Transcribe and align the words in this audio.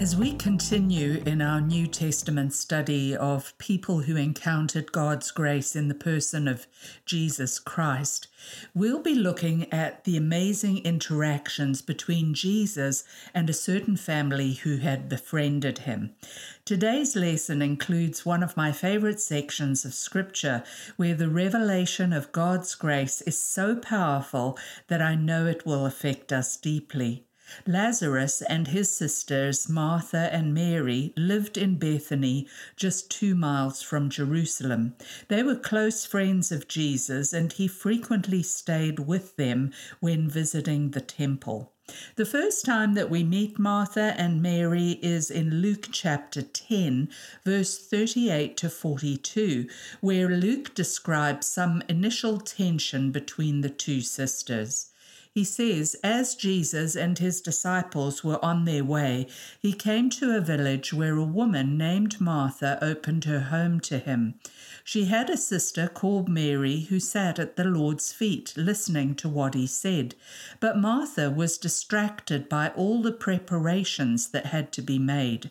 As 0.00 0.16
we 0.16 0.32
continue 0.32 1.22
in 1.26 1.42
our 1.42 1.60
New 1.60 1.86
Testament 1.86 2.54
study 2.54 3.14
of 3.14 3.52
people 3.58 4.00
who 4.00 4.16
encountered 4.16 4.92
God's 4.92 5.30
grace 5.30 5.76
in 5.76 5.88
the 5.88 5.94
person 5.94 6.48
of 6.48 6.66
Jesus 7.04 7.58
Christ, 7.58 8.26
we'll 8.74 9.02
be 9.02 9.14
looking 9.14 9.70
at 9.70 10.04
the 10.04 10.16
amazing 10.16 10.78
interactions 10.86 11.82
between 11.82 12.32
Jesus 12.32 13.04
and 13.34 13.50
a 13.50 13.52
certain 13.52 13.94
family 13.94 14.54
who 14.54 14.78
had 14.78 15.06
befriended 15.06 15.80
him. 15.80 16.14
Today's 16.64 17.14
lesson 17.14 17.60
includes 17.60 18.24
one 18.24 18.42
of 18.42 18.56
my 18.56 18.72
favorite 18.72 19.20
sections 19.20 19.84
of 19.84 19.92
Scripture 19.92 20.64
where 20.96 21.14
the 21.14 21.28
revelation 21.28 22.14
of 22.14 22.32
God's 22.32 22.74
grace 22.74 23.20
is 23.20 23.38
so 23.38 23.76
powerful 23.76 24.58
that 24.88 25.02
I 25.02 25.14
know 25.14 25.44
it 25.44 25.66
will 25.66 25.84
affect 25.84 26.32
us 26.32 26.56
deeply. 26.56 27.26
Lazarus 27.66 28.42
and 28.42 28.68
his 28.68 28.92
sisters, 28.92 29.68
Martha 29.68 30.28
and 30.32 30.54
Mary, 30.54 31.12
lived 31.16 31.56
in 31.56 31.76
Bethany, 31.76 32.46
just 32.76 33.10
two 33.10 33.34
miles 33.34 33.82
from 33.82 34.10
Jerusalem. 34.10 34.94
They 35.28 35.42
were 35.42 35.56
close 35.56 36.04
friends 36.04 36.52
of 36.52 36.68
Jesus, 36.68 37.32
and 37.32 37.52
he 37.52 37.66
frequently 37.68 38.42
stayed 38.42 39.00
with 39.00 39.36
them 39.36 39.72
when 40.00 40.28
visiting 40.28 40.90
the 40.90 41.00
temple. 41.00 41.72
The 42.14 42.24
first 42.24 42.64
time 42.64 42.94
that 42.94 43.10
we 43.10 43.24
meet 43.24 43.58
Martha 43.58 44.14
and 44.16 44.40
Mary 44.40 45.00
is 45.02 45.28
in 45.28 45.60
Luke 45.60 45.88
chapter 45.90 46.40
10, 46.40 47.08
verse 47.44 47.78
38 47.78 48.56
to 48.58 48.70
42, 48.70 49.68
where 50.00 50.28
Luke 50.28 50.72
describes 50.74 51.48
some 51.48 51.82
initial 51.88 52.38
tension 52.38 53.10
between 53.10 53.62
the 53.62 53.70
two 53.70 54.02
sisters. 54.02 54.89
He 55.32 55.44
says, 55.44 55.94
As 56.02 56.34
Jesus 56.34 56.96
and 56.96 57.16
his 57.16 57.40
disciples 57.40 58.24
were 58.24 58.44
on 58.44 58.64
their 58.64 58.82
way, 58.82 59.28
he 59.60 59.72
came 59.72 60.10
to 60.10 60.36
a 60.36 60.40
village 60.40 60.92
where 60.92 61.16
a 61.16 61.24
woman 61.24 61.78
named 61.78 62.20
Martha 62.20 62.78
opened 62.82 63.24
her 63.26 63.40
home 63.40 63.78
to 63.82 63.98
him. 63.98 64.34
She 64.82 65.04
had 65.04 65.30
a 65.30 65.36
sister 65.36 65.86
called 65.86 66.28
Mary 66.28 66.80
who 66.80 66.98
sat 66.98 67.38
at 67.38 67.54
the 67.54 67.62
Lord's 67.62 68.12
feet 68.12 68.52
listening 68.56 69.14
to 69.16 69.28
what 69.28 69.54
he 69.54 69.68
said. 69.68 70.16
But 70.58 70.78
Martha 70.78 71.30
was 71.30 71.58
distracted 71.58 72.48
by 72.48 72.70
all 72.70 73.00
the 73.00 73.12
preparations 73.12 74.30
that 74.30 74.46
had 74.46 74.72
to 74.72 74.82
be 74.82 74.98
made. 74.98 75.50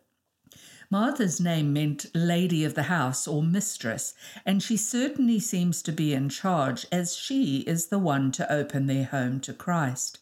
Martha's 0.91 1.39
name 1.39 1.71
meant 1.71 2.07
lady 2.13 2.65
of 2.65 2.75
the 2.75 2.83
house 2.83 3.25
or 3.25 3.41
mistress, 3.41 4.13
and 4.45 4.61
she 4.61 4.75
certainly 4.75 5.39
seems 5.39 5.81
to 5.81 5.91
be 5.93 6.13
in 6.13 6.27
charge 6.27 6.85
as 6.91 7.15
she 7.15 7.59
is 7.59 7.87
the 7.87 7.97
one 7.97 8.29
to 8.33 8.51
open 8.51 8.87
their 8.87 9.05
home 9.05 9.39
to 9.39 9.53
Christ. 9.53 10.19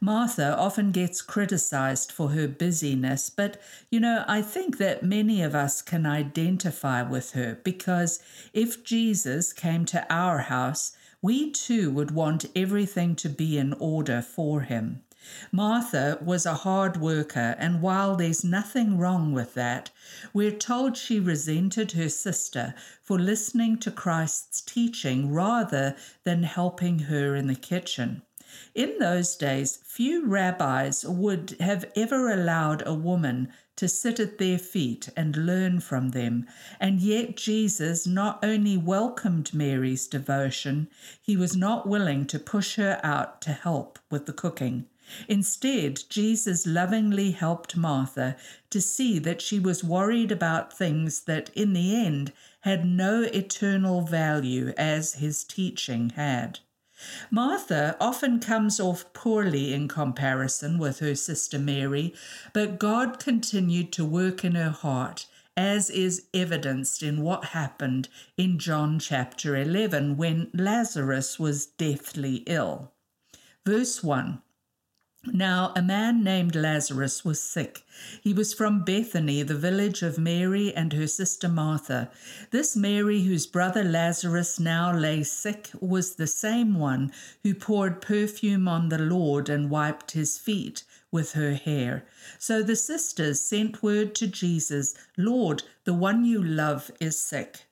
Martha 0.00 0.56
often 0.56 0.90
gets 0.90 1.20
criticized 1.20 2.10
for 2.10 2.30
her 2.30 2.48
busyness, 2.48 3.28
but 3.28 3.60
you 3.90 4.00
know, 4.00 4.24
I 4.26 4.40
think 4.40 4.78
that 4.78 5.02
many 5.02 5.42
of 5.42 5.54
us 5.54 5.82
can 5.82 6.06
identify 6.06 7.02
with 7.02 7.32
her 7.32 7.58
because 7.62 8.18
if 8.54 8.82
Jesus 8.82 9.52
came 9.52 9.84
to 9.84 10.06
our 10.10 10.38
house, 10.38 10.96
we 11.20 11.50
too 11.50 11.90
would 11.90 12.10
want 12.10 12.46
everything 12.56 13.16
to 13.16 13.28
be 13.28 13.58
in 13.58 13.74
order 13.74 14.22
for 14.22 14.62
him. 14.62 15.02
Martha 15.50 16.18
was 16.22 16.46
a 16.46 16.54
hard 16.54 16.98
worker, 16.98 17.56
and 17.58 17.82
while 17.82 18.14
there's 18.14 18.44
nothing 18.44 18.96
wrong 18.96 19.32
with 19.32 19.54
that, 19.54 19.90
we're 20.32 20.52
told 20.52 20.96
she 20.96 21.18
resented 21.18 21.92
her 21.92 22.08
sister 22.08 22.74
for 23.02 23.18
listening 23.18 23.76
to 23.78 23.90
Christ's 23.90 24.60
teaching 24.60 25.32
rather 25.32 25.96
than 26.24 26.44
helping 26.44 27.00
her 27.00 27.34
in 27.34 27.48
the 27.48 27.56
kitchen. 27.56 28.22
In 28.74 28.98
those 28.98 29.36
days, 29.36 29.80
few 29.84 30.24
rabbis 30.24 31.04
would 31.04 31.56
have 31.60 31.90
ever 31.96 32.30
allowed 32.30 32.86
a 32.86 32.94
woman 32.94 33.48
to 33.76 33.88
sit 33.88 34.18
at 34.18 34.38
their 34.38 34.58
feet 34.58 35.08
and 35.16 35.36
learn 35.44 35.80
from 35.80 36.10
them, 36.10 36.46
and 36.80 37.00
yet 37.00 37.36
Jesus 37.36 38.06
not 38.06 38.38
only 38.42 38.76
welcomed 38.76 39.52
Mary's 39.52 40.06
devotion, 40.06 40.88
he 41.20 41.36
was 41.36 41.56
not 41.56 41.86
willing 41.86 42.24
to 42.26 42.38
push 42.38 42.76
her 42.76 43.00
out 43.02 43.42
to 43.42 43.52
help 43.52 43.98
with 44.10 44.26
the 44.26 44.32
cooking. 44.32 44.86
Instead, 45.28 46.02
Jesus 46.08 46.66
lovingly 46.66 47.30
helped 47.30 47.76
Martha 47.76 48.36
to 48.70 48.80
see 48.80 49.18
that 49.20 49.40
she 49.40 49.60
was 49.60 49.84
worried 49.84 50.32
about 50.32 50.76
things 50.76 51.20
that, 51.20 51.50
in 51.54 51.72
the 51.72 51.94
end, 51.94 52.32
had 52.60 52.84
no 52.84 53.22
eternal 53.22 54.00
value 54.00 54.72
as 54.76 55.14
his 55.14 55.44
teaching 55.44 56.10
had. 56.10 56.58
Martha 57.30 57.96
often 58.00 58.40
comes 58.40 58.80
off 58.80 59.12
poorly 59.12 59.74
in 59.74 59.86
comparison 59.86 60.78
with 60.78 61.00
her 61.00 61.14
sister 61.14 61.58
Mary, 61.58 62.14
but 62.52 62.78
God 62.78 63.18
continued 63.18 63.92
to 63.92 64.04
work 64.04 64.44
in 64.44 64.54
her 64.54 64.70
heart, 64.70 65.26
as 65.56 65.90
is 65.90 66.26
evidenced 66.34 67.02
in 67.02 67.20
what 67.20 67.46
happened 67.46 68.08
in 68.36 68.58
John 68.58 68.98
chapter 68.98 69.56
11 69.56 70.16
when 70.16 70.50
Lazarus 70.52 71.38
was 71.38 71.66
deathly 71.66 72.42
ill. 72.46 72.92
Verse 73.64 74.02
1 74.02 74.42
now, 75.32 75.72
a 75.74 75.82
man 75.82 76.22
named 76.22 76.54
Lazarus 76.54 77.24
was 77.24 77.42
sick. 77.42 77.84
He 78.22 78.32
was 78.32 78.54
from 78.54 78.84
Bethany, 78.84 79.42
the 79.42 79.54
village 79.54 80.02
of 80.02 80.18
Mary 80.18 80.74
and 80.74 80.92
her 80.92 81.06
sister 81.06 81.48
Martha. 81.48 82.10
This 82.50 82.76
Mary, 82.76 83.22
whose 83.22 83.46
brother 83.46 83.82
Lazarus 83.82 84.60
now 84.60 84.92
lay 84.92 85.22
sick, 85.22 85.70
was 85.80 86.14
the 86.14 86.26
same 86.26 86.78
one 86.78 87.12
who 87.42 87.54
poured 87.54 88.00
perfume 88.00 88.68
on 88.68 88.88
the 88.88 88.98
Lord 88.98 89.48
and 89.48 89.70
wiped 89.70 90.12
his 90.12 90.38
feet 90.38 90.84
with 91.10 91.32
her 91.32 91.54
hair. 91.54 92.04
So 92.38 92.62
the 92.62 92.76
sisters 92.76 93.40
sent 93.40 93.82
word 93.82 94.14
to 94.16 94.26
Jesus 94.26 94.94
Lord, 95.16 95.62
the 95.84 95.94
one 95.94 96.24
you 96.24 96.42
love 96.42 96.90
is 97.00 97.18
sick. 97.18 97.65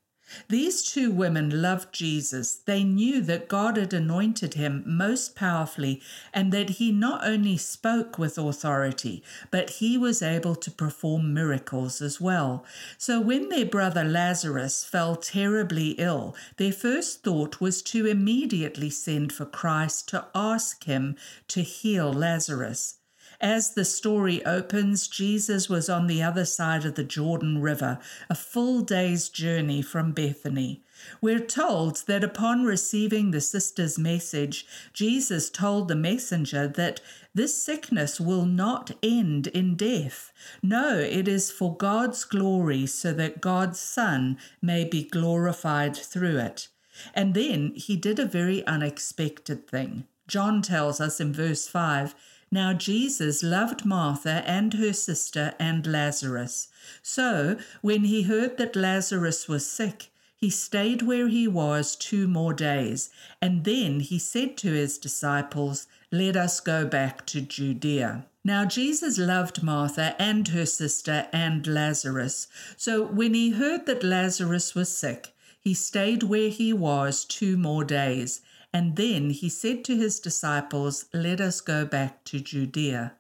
These 0.48 0.82
two 0.82 1.10
women 1.10 1.62
loved 1.62 1.92
Jesus. 1.92 2.54
They 2.54 2.84
knew 2.84 3.20
that 3.22 3.48
God 3.48 3.76
had 3.76 3.92
anointed 3.92 4.54
him 4.54 4.82
most 4.86 5.34
powerfully 5.34 6.02
and 6.32 6.52
that 6.52 6.70
he 6.70 6.92
not 6.92 7.26
only 7.26 7.56
spoke 7.56 8.18
with 8.18 8.38
authority, 8.38 9.22
but 9.50 9.70
he 9.70 9.98
was 9.98 10.22
able 10.22 10.54
to 10.56 10.70
perform 10.70 11.34
miracles 11.34 12.00
as 12.00 12.20
well. 12.20 12.64
So 12.98 13.20
when 13.20 13.48
their 13.48 13.66
brother 13.66 14.04
Lazarus 14.04 14.84
fell 14.84 15.16
terribly 15.16 15.90
ill, 15.98 16.34
their 16.56 16.72
first 16.72 17.22
thought 17.22 17.60
was 17.60 17.82
to 17.82 18.06
immediately 18.06 18.90
send 18.90 19.32
for 19.32 19.44
Christ 19.44 20.08
to 20.08 20.26
ask 20.34 20.84
him 20.84 21.16
to 21.48 21.62
heal 21.62 22.12
Lazarus. 22.12 22.98
As 23.44 23.74
the 23.74 23.84
story 23.84 24.42
opens, 24.46 25.06
Jesus 25.06 25.68
was 25.68 25.90
on 25.90 26.06
the 26.06 26.22
other 26.22 26.46
side 26.46 26.86
of 26.86 26.94
the 26.94 27.04
Jordan 27.04 27.60
River, 27.60 27.98
a 28.30 28.34
full 28.34 28.80
day's 28.80 29.28
journey 29.28 29.82
from 29.82 30.12
Bethany. 30.12 30.82
We're 31.20 31.44
told 31.44 32.06
that 32.06 32.24
upon 32.24 32.64
receiving 32.64 33.32
the 33.32 33.42
sister's 33.42 33.98
message, 33.98 34.64
Jesus 34.94 35.50
told 35.50 35.88
the 35.88 35.94
messenger 35.94 36.66
that 36.68 37.02
this 37.34 37.54
sickness 37.54 38.18
will 38.18 38.46
not 38.46 38.92
end 39.02 39.48
in 39.48 39.76
death. 39.76 40.32
No, 40.62 40.96
it 40.96 41.28
is 41.28 41.50
for 41.50 41.76
God's 41.76 42.24
glory, 42.24 42.86
so 42.86 43.12
that 43.12 43.42
God's 43.42 43.78
Son 43.78 44.38
may 44.62 44.86
be 44.86 45.02
glorified 45.02 45.94
through 45.94 46.38
it. 46.38 46.68
And 47.12 47.34
then 47.34 47.74
he 47.76 47.96
did 47.96 48.18
a 48.18 48.24
very 48.24 48.66
unexpected 48.66 49.68
thing. 49.68 50.06
John 50.26 50.62
tells 50.62 50.98
us 50.98 51.20
in 51.20 51.34
verse 51.34 51.68
5 51.68 52.14
now 52.54 52.72
Jesus 52.72 53.42
loved 53.42 53.84
Martha 53.84 54.44
and 54.46 54.74
her 54.74 54.92
sister 54.92 55.54
and 55.58 55.86
Lazarus. 55.86 56.68
So 57.02 57.58
when 57.82 58.04
he 58.04 58.22
heard 58.22 58.56
that 58.58 58.76
Lazarus 58.76 59.48
was 59.48 59.66
sick, 59.66 60.10
he 60.36 60.50
stayed 60.50 61.02
where 61.02 61.26
he 61.28 61.48
was 61.48 61.96
two 61.96 62.28
more 62.28 62.52
days, 62.54 63.10
and 63.42 63.64
then 63.64 64.00
he 64.00 64.18
said 64.18 64.56
to 64.58 64.72
his 64.72 64.98
disciples, 64.98 65.86
Let 66.12 66.36
us 66.36 66.60
go 66.60 66.86
back 66.86 67.26
to 67.26 67.40
Judea. 67.40 68.26
Now, 68.44 68.66
Jesus 68.66 69.18
loved 69.18 69.62
Martha 69.62 70.14
and 70.18 70.46
her 70.48 70.66
sister 70.66 71.28
and 71.32 71.66
Lazarus. 71.66 72.46
So 72.76 73.02
when 73.04 73.34
he 73.34 73.50
heard 73.50 73.86
that 73.86 74.04
Lazarus 74.04 74.74
was 74.74 74.96
sick, 74.96 75.32
he 75.58 75.74
stayed 75.74 76.22
where 76.22 76.50
he 76.50 76.72
was 76.72 77.24
two 77.24 77.56
more 77.56 77.84
days. 77.84 78.42
And 78.74 78.96
then 78.96 79.30
he 79.30 79.48
said 79.48 79.84
to 79.84 79.96
his 79.96 80.18
disciples, 80.18 81.04
Let 81.14 81.40
us 81.40 81.60
go 81.60 81.84
back 81.84 82.24
to 82.24 82.40
Judea. 82.40 83.14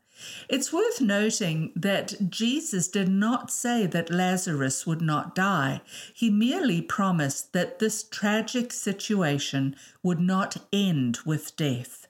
It's 0.48 0.72
worth 0.72 1.00
noting 1.00 1.72
that 1.76 2.28
Jesus 2.28 2.88
did 2.88 3.08
not 3.08 3.52
say 3.52 3.86
that 3.86 4.10
Lazarus 4.10 4.84
would 4.84 5.00
not 5.00 5.36
die. 5.36 5.80
He 6.12 6.28
merely 6.28 6.82
promised 6.82 7.52
that 7.52 7.78
this 7.78 8.02
tragic 8.02 8.72
situation 8.72 9.76
would 10.02 10.18
not 10.18 10.56
end 10.72 11.18
with 11.24 11.54
death. 11.54 12.08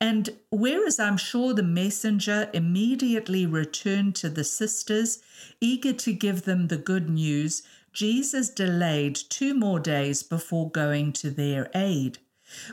And 0.00 0.30
whereas 0.50 0.98
I'm 0.98 1.18
sure 1.18 1.52
the 1.52 1.62
messenger 1.62 2.48
immediately 2.54 3.44
returned 3.44 4.14
to 4.16 4.30
the 4.30 4.44
sisters, 4.44 5.20
eager 5.60 5.92
to 5.92 6.14
give 6.14 6.42
them 6.44 6.68
the 6.68 6.78
good 6.78 7.10
news, 7.10 7.62
Jesus 7.92 8.48
delayed 8.48 9.16
two 9.16 9.52
more 9.52 9.80
days 9.80 10.22
before 10.22 10.70
going 10.70 11.12
to 11.14 11.30
their 11.30 11.70
aid. 11.74 12.18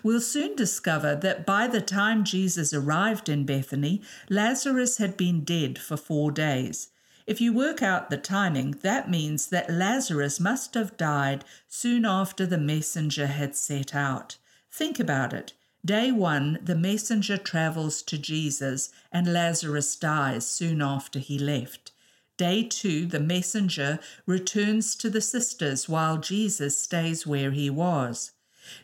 We'll 0.04 0.22
soon 0.22 0.56
discover 0.56 1.16
that 1.16 1.46
by 1.46 1.68
the 1.68 1.82
time 1.82 2.24
Jesus 2.24 2.74
arrived 2.74 3.30
in 3.30 3.46
Bethany, 3.46 4.02
Lazarus 4.30 4.98
had 4.98 5.18
been 5.18 5.44
dead 5.44 5.80
for 5.80 5.98
four 5.98 6.32
days. 6.32 6.90
If 7.26 7.40
you 7.40 7.54
work 7.54 7.82
out 7.82 8.10
the 8.10 8.18
timing, 8.18 8.72
that 8.82 9.10
means 9.10 9.48
that 9.48 9.70
Lazarus 9.70 10.40
must 10.40 10.74
have 10.74 10.98
died 10.98 11.46
soon 11.68 12.06
after 12.06 12.46
the 12.46 12.58
messenger 12.58 13.28
had 13.28 13.56
set 13.56 13.96
out. 13.96 14.38
Think 14.72 15.00
about 15.00 15.32
it. 15.34 15.54
Day 15.86 16.12
one, 16.12 16.60
the 16.62 16.76
messenger 16.76 17.38
travels 17.38 18.02
to 18.04 18.18
Jesus 18.18 18.90
and 19.12 19.32
Lazarus 19.32 19.96
dies 19.96 20.48
soon 20.48 20.82
after 20.82 21.20
he 21.20 21.38
left. 21.38 21.92
Day 22.38 22.64
two, 22.64 23.06
the 23.06 23.20
messenger 23.20 24.00
returns 24.26 24.96
to 24.96 25.10
the 25.10 25.22
sisters 25.22 25.88
while 25.88 26.18
Jesus 26.18 26.78
stays 26.78 27.28
where 27.28 27.52
he 27.52 27.70
was. 27.70 28.32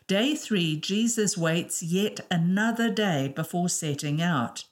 Day 0.06 0.34
three, 0.34 0.76
Jesus 0.76 1.36
waits 1.36 1.82
yet 1.82 2.20
another 2.30 2.90
day 2.90 3.32
before 3.34 3.68
setting 3.68 4.20
out. 4.20 4.64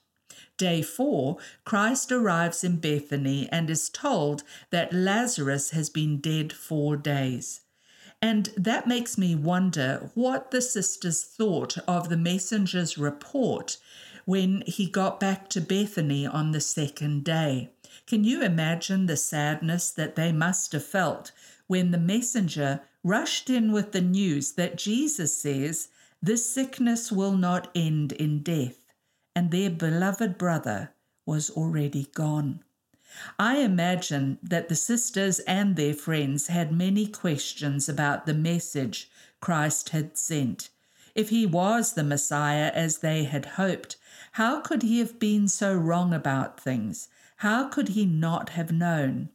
Day 0.57 0.81
four, 0.81 1.37
Christ 1.63 2.11
arrives 2.11 2.63
in 2.63 2.77
Bethany 2.77 3.47
and 3.51 3.69
is 3.69 3.89
told 3.89 4.43
that 4.71 4.93
Lazarus 4.93 5.71
has 5.71 5.89
been 5.89 6.19
dead 6.19 6.51
four 6.51 6.97
days. 6.97 7.61
And 8.21 8.49
that 8.57 8.85
makes 8.85 9.17
me 9.17 9.35
wonder 9.35 10.11
what 10.13 10.51
the 10.51 10.61
sisters 10.61 11.23
thought 11.23 11.77
of 11.87 12.09
the 12.09 12.17
messenger's 12.17 12.97
report 12.97 13.77
when 14.25 14.63
he 14.67 14.85
got 14.85 15.19
back 15.19 15.47
to 15.49 15.61
Bethany 15.61 16.27
on 16.27 16.51
the 16.51 16.61
second 16.61 17.23
day. 17.23 17.71
Can 18.05 18.23
you 18.23 18.43
imagine 18.43 19.05
the 19.05 19.17
sadness 19.17 19.91
that 19.91 20.15
they 20.15 20.31
must 20.31 20.73
have 20.73 20.85
felt 20.85 21.31
when 21.67 21.91
the 21.91 21.97
messenger 21.97 22.81
rushed 23.03 23.49
in 23.49 23.71
with 23.71 23.91
the 23.91 24.01
news 24.01 24.53
that 24.53 24.77
Jesus 24.77 25.35
says, 25.35 25.89
This 26.21 26.45
sickness 26.45 27.11
will 27.11 27.37
not 27.37 27.71
end 27.73 28.11
in 28.13 28.43
death, 28.43 28.93
and 29.35 29.51
their 29.51 29.69
beloved 29.69 30.37
brother 30.37 30.91
was 31.25 31.49
already 31.49 32.07
gone? 32.13 32.63
I 33.39 33.57
imagine 33.57 34.37
that 34.43 34.69
the 34.69 34.75
sisters 34.75 35.39
and 35.39 35.75
their 35.75 35.93
friends 35.93 36.47
had 36.47 36.71
many 36.71 37.07
questions 37.07 37.89
about 37.89 38.25
the 38.25 38.33
message 38.33 39.09
Christ 39.39 39.89
had 39.89 40.17
sent. 40.17 40.69
If 41.15 41.29
he 41.29 41.45
was 41.45 41.93
the 41.93 42.03
Messiah 42.03 42.71
as 42.73 42.99
they 42.99 43.23
had 43.23 43.45
hoped, 43.57 43.97
how 44.33 44.61
could 44.61 44.83
he 44.83 44.99
have 44.99 45.19
been 45.19 45.47
so 45.47 45.73
wrong 45.73 46.13
about 46.13 46.59
things? 46.59 47.07
How 47.37 47.67
could 47.67 47.89
he 47.89 48.05
not 48.05 48.49
have 48.49 48.71
known? 48.71 49.29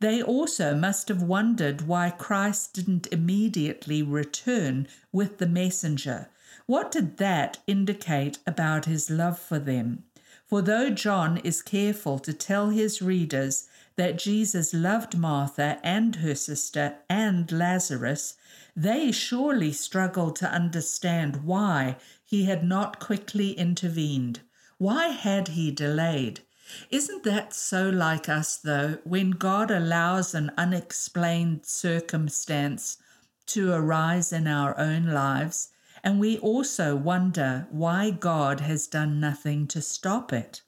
They 0.00 0.22
also 0.22 0.74
must 0.74 1.08
have 1.08 1.22
wondered 1.22 1.82
why 1.82 2.10
Christ 2.10 2.72
didn't 2.72 3.06
immediately 3.12 4.02
return 4.02 4.88
with 5.12 5.38
the 5.38 5.46
messenger. 5.46 6.28
What 6.64 6.90
did 6.90 7.18
that 7.18 7.58
indicate 7.66 8.38
about 8.46 8.86
his 8.86 9.10
love 9.10 9.38
for 9.38 9.58
them? 9.58 10.04
For 10.46 10.62
though 10.62 10.90
John 10.90 11.36
is 11.38 11.62
careful 11.62 12.18
to 12.20 12.32
tell 12.32 12.70
his 12.70 13.02
readers 13.02 13.68
that 13.96 14.18
Jesus 14.18 14.72
loved 14.72 15.16
Martha 15.16 15.78
and 15.84 16.16
her 16.16 16.34
sister 16.34 16.96
and 17.08 17.52
Lazarus, 17.52 18.34
they 18.74 19.12
surely 19.12 19.70
struggled 19.70 20.34
to 20.36 20.50
understand 20.50 21.44
why 21.44 21.96
he 22.24 22.46
had 22.46 22.64
not 22.64 22.98
quickly 22.98 23.52
intervened. 23.52 24.40
Why 24.78 25.08
had 25.08 25.48
he 25.48 25.70
delayed? 25.70 26.40
Isn't 26.90 27.24
that 27.24 27.52
so 27.52 27.88
like 27.88 28.28
us, 28.28 28.56
though, 28.56 28.98
when 29.04 29.30
God 29.32 29.70
allows 29.70 30.34
an 30.34 30.52
unexplained 30.56 31.66
circumstance 31.66 32.98
to 33.46 33.72
arise 33.72 34.32
in 34.32 34.46
our 34.46 34.78
own 34.78 35.06
lives? 35.06 35.70
and 36.02 36.18
we 36.18 36.38
also 36.38 36.96
wonder 36.96 37.66
why 37.70 38.10
God 38.10 38.60
has 38.60 38.86
done 38.86 39.20
nothing 39.20 39.66
to 39.68 39.82
stop 39.82 40.32
it. 40.32 40.62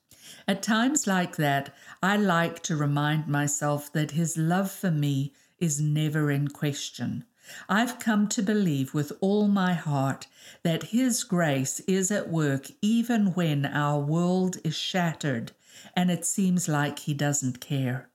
At 0.46 0.62
times 0.62 1.06
like 1.06 1.36
that, 1.36 1.74
I 2.02 2.16
like 2.16 2.62
to 2.64 2.76
remind 2.76 3.28
myself 3.28 3.92
that 3.92 4.12
His 4.12 4.36
love 4.36 4.70
for 4.70 4.90
me 4.90 5.32
is 5.58 5.80
never 5.80 6.30
in 6.30 6.48
question. 6.48 7.24
I've 7.68 7.98
come 7.98 8.28
to 8.28 8.42
believe 8.42 8.94
with 8.94 9.12
all 9.20 9.48
my 9.48 9.74
heart 9.74 10.26
that 10.62 10.84
His 10.84 11.24
grace 11.24 11.80
is 11.80 12.10
at 12.10 12.28
work 12.28 12.68
even 12.80 13.34
when 13.34 13.66
our 13.66 13.98
world 14.00 14.58
is 14.64 14.76
shattered 14.76 15.52
and 15.96 16.10
it 16.10 16.24
seems 16.24 16.68
like 16.68 17.00
He 17.00 17.14
doesn't 17.14 17.60
care. 17.60 18.08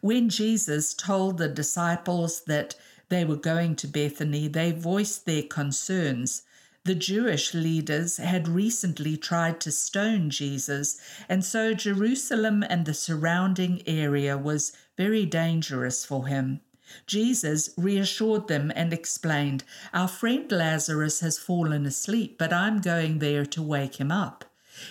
When 0.00 0.28
Jesus 0.28 0.94
told 0.94 1.38
the 1.38 1.48
disciples 1.48 2.42
that 2.46 2.74
they 3.08 3.24
were 3.24 3.36
going 3.36 3.76
to 3.76 3.86
Bethany, 3.86 4.48
they 4.48 4.72
voiced 4.72 5.26
their 5.26 5.42
concerns. 5.42 6.42
The 6.84 6.94
Jewish 6.94 7.52
leaders 7.52 8.16
had 8.16 8.48
recently 8.48 9.16
tried 9.16 9.60
to 9.60 9.70
stone 9.70 10.30
Jesus, 10.30 10.98
and 11.28 11.44
so 11.44 11.74
Jerusalem 11.74 12.62
and 12.62 12.86
the 12.86 12.94
surrounding 12.94 13.82
area 13.86 14.38
was 14.38 14.72
very 14.96 15.26
dangerous 15.26 16.04
for 16.04 16.26
him. 16.26 16.60
Jesus 17.06 17.70
reassured 17.76 18.48
them 18.48 18.72
and 18.74 18.92
explained, 18.92 19.64
Our 19.92 20.08
friend 20.08 20.50
Lazarus 20.50 21.20
has 21.20 21.38
fallen 21.38 21.84
asleep, 21.84 22.38
but 22.38 22.52
I'm 22.52 22.80
going 22.80 23.18
there 23.18 23.44
to 23.44 23.62
wake 23.62 23.96
him 23.96 24.10
up. 24.10 24.45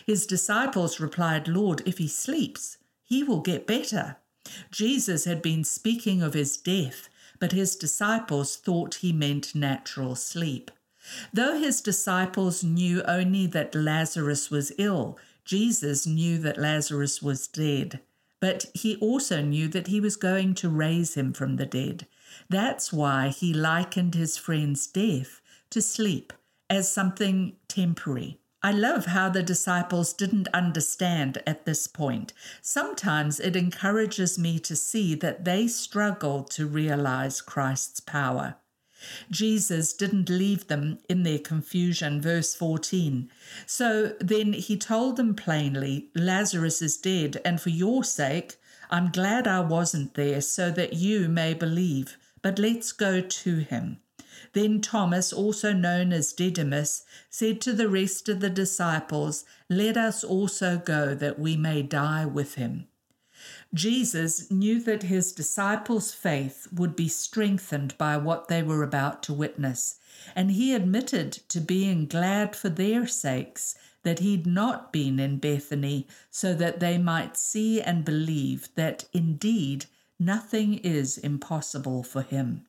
His 0.05 0.25
disciples 0.25 0.99
replied, 0.99 1.47
Lord, 1.47 1.81
if 1.85 1.97
he 1.97 2.07
sleeps, 2.07 2.77
he 3.03 3.23
will 3.23 3.41
get 3.41 3.67
better. 3.67 4.17
Jesus 4.71 5.25
had 5.25 5.41
been 5.41 5.63
speaking 5.63 6.21
of 6.21 6.33
his 6.33 6.57
death, 6.57 7.09
but 7.39 7.51
his 7.51 7.75
disciples 7.75 8.55
thought 8.55 8.95
he 8.95 9.11
meant 9.11 9.55
natural 9.55 10.15
sleep. 10.15 10.71
Though 11.33 11.59
his 11.59 11.81
disciples 11.81 12.63
knew 12.63 13.03
only 13.03 13.47
that 13.47 13.75
Lazarus 13.75 14.49
was 14.49 14.71
ill, 14.77 15.19
Jesus 15.43 16.07
knew 16.07 16.39
that 16.39 16.57
Lazarus 16.57 17.21
was 17.21 17.47
dead. 17.47 17.99
But 18.39 18.65
he 18.73 18.95
also 18.97 19.41
knew 19.41 19.67
that 19.69 19.87
he 19.87 19.99
was 19.99 20.15
going 20.15 20.55
to 20.55 20.69
raise 20.69 21.15
him 21.15 21.33
from 21.33 21.55
the 21.55 21.65
dead. 21.65 22.07
That's 22.49 22.91
why 22.91 23.29
he 23.29 23.53
likened 23.53 24.15
his 24.15 24.37
friend's 24.37 24.87
death 24.87 25.41
to 25.69 25.81
sleep 25.81 26.33
as 26.69 26.91
something 26.91 27.55
temporary. 27.67 28.39
I 28.65 28.71
love 28.71 29.05
how 29.05 29.29
the 29.29 29.43
disciples 29.43 30.11
didn't 30.11 30.47
understand 30.51 31.37
at 31.45 31.65
this 31.65 31.85
point. 31.85 32.33
Sometimes 32.63 33.39
it 33.39 33.55
encourages 33.55 34.39
me 34.39 34.57
to 34.57 34.75
see 34.75 35.13
that 35.13 35.45
they 35.45 35.67
struggled 35.67 36.49
to 36.57 36.65
realize 36.65 37.41
Christ's 37.41 37.99
power. 37.99 38.55
Jesus 39.29 39.93
didn't 39.93 40.29
leave 40.31 40.65
them 40.65 40.97
in 41.07 41.21
their 41.21 41.37
confusion. 41.37 42.19
Verse 42.19 42.55
14. 42.55 43.29
So 43.67 44.13
then 44.19 44.53
he 44.53 44.77
told 44.77 45.17
them 45.17 45.35
plainly, 45.35 46.09
Lazarus 46.15 46.81
is 46.81 46.97
dead, 46.97 47.39
and 47.45 47.61
for 47.61 47.69
your 47.69 48.03
sake, 48.03 48.55
I'm 48.89 49.11
glad 49.11 49.47
I 49.47 49.59
wasn't 49.59 50.15
there 50.15 50.41
so 50.41 50.71
that 50.71 50.93
you 50.93 51.29
may 51.29 51.53
believe. 51.53 52.17
But 52.41 52.57
let's 52.57 52.93
go 52.93 53.21
to 53.21 53.57
him. 53.57 53.99
Then 54.55 54.79
Thomas, 54.79 55.33
also 55.33 55.73
known 55.73 56.13
as 56.13 56.31
Didymus, 56.31 57.03
said 57.29 57.59
to 57.59 57.73
the 57.73 57.89
rest 57.89 58.29
of 58.29 58.39
the 58.39 58.49
disciples, 58.49 59.43
Let 59.69 59.97
us 59.97 60.23
also 60.23 60.77
go 60.77 61.13
that 61.13 61.37
we 61.37 61.57
may 61.57 61.81
die 61.81 62.25
with 62.25 62.55
him. 62.55 62.87
Jesus 63.73 64.49
knew 64.49 64.81
that 64.83 65.03
his 65.03 65.33
disciples' 65.33 66.13
faith 66.13 66.69
would 66.71 66.95
be 66.95 67.09
strengthened 67.09 67.97
by 67.97 68.15
what 68.15 68.47
they 68.47 68.63
were 68.63 68.81
about 68.81 69.21
to 69.23 69.33
witness, 69.33 69.99
and 70.37 70.51
he 70.51 70.73
admitted 70.73 71.33
to 71.49 71.59
being 71.59 72.05
glad 72.05 72.55
for 72.55 72.69
their 72.69 73.05
sakes 73.05 73.75
that 74.03 74.19
he'd 74.19 74.47
not 74.47 74.93
been 74.93 75.19
in 75.19 75.37
Bethany 75.37 76.07
so 76.31 76.53
that 76.53 76.79
they 76.79 76.97
might 76.97 77.35
see 77.35 77.81
and 77.81 78.05
believe 78.05 78.69
that 78.75 79.03
indeed 79.11 79.87
nothing 80.17 80.75
is 80.75 81.17
impossible 81.17 82.03
for 82.03 82.21
him. 82.21 82.65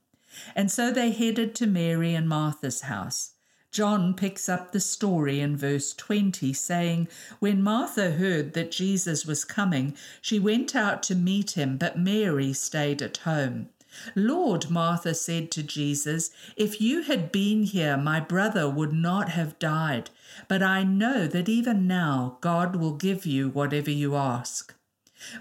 And 0.54 0.70
so 0.70 0.90
they 0.90 1.10
headed 1.10 1.54
to 1.56 1.66
Mary 1.66 2.14
and 2.14 2.28
Martha's 2.28 2.82
house. 2.82 3.32
John 3.70 4.14
picks 4.14 4.48
up 4.48 4.72
the 4.72 4.80
story 4.80 5.40
in 5.40 5.56
verse 5.56 5.92
20, 5.92 6.52
saying, 6.52 7.08
When 7.40 7.62
Martha 7.62 8.12
heard 8.12 8.54
that 8.54 8.70
Jesus 8.70 9.26
was 9.26 9.44
coming, 9.44 9.94
she 10.22 10.38
went 10.38 10.74
out 10.74 11.02
to 11.04 11.14
meet 11.14 11.58
him, 11.58 11.76
but 11.76 11.98
Mary 11.98 12.52
stayed 12.52 13.02
at 13.02 13.18
home. 13.18 13.68
Lord, 14.14 14.70
Martha 14.70 15.14
said 15.14 15.50
to 15.52 15.62
Jesus, 15.62 16.30
if 16.56 16.80
you 16.80 17.02
had 17.02 17.32
been 17.32 17.64
here, 17.64 17.96
my 17.96 18.20
brother 18.20 18.68
would 18.68 18.92
not 18.92 19.30
have 19.30 19.58
died. 19.58 20.10
But 20.48 20.62
I 20.62 20.82
know 20.82 21.26
that 21.26 21.48
even 21.48 21.86
now 21.86 22.38
God 22.40 22.76
will 22.76 22.92
give 22.92 23.26
you 23.26 23.48
whatever 23.48 23.90
you 23.90 24.14
ask. 24.14 24.74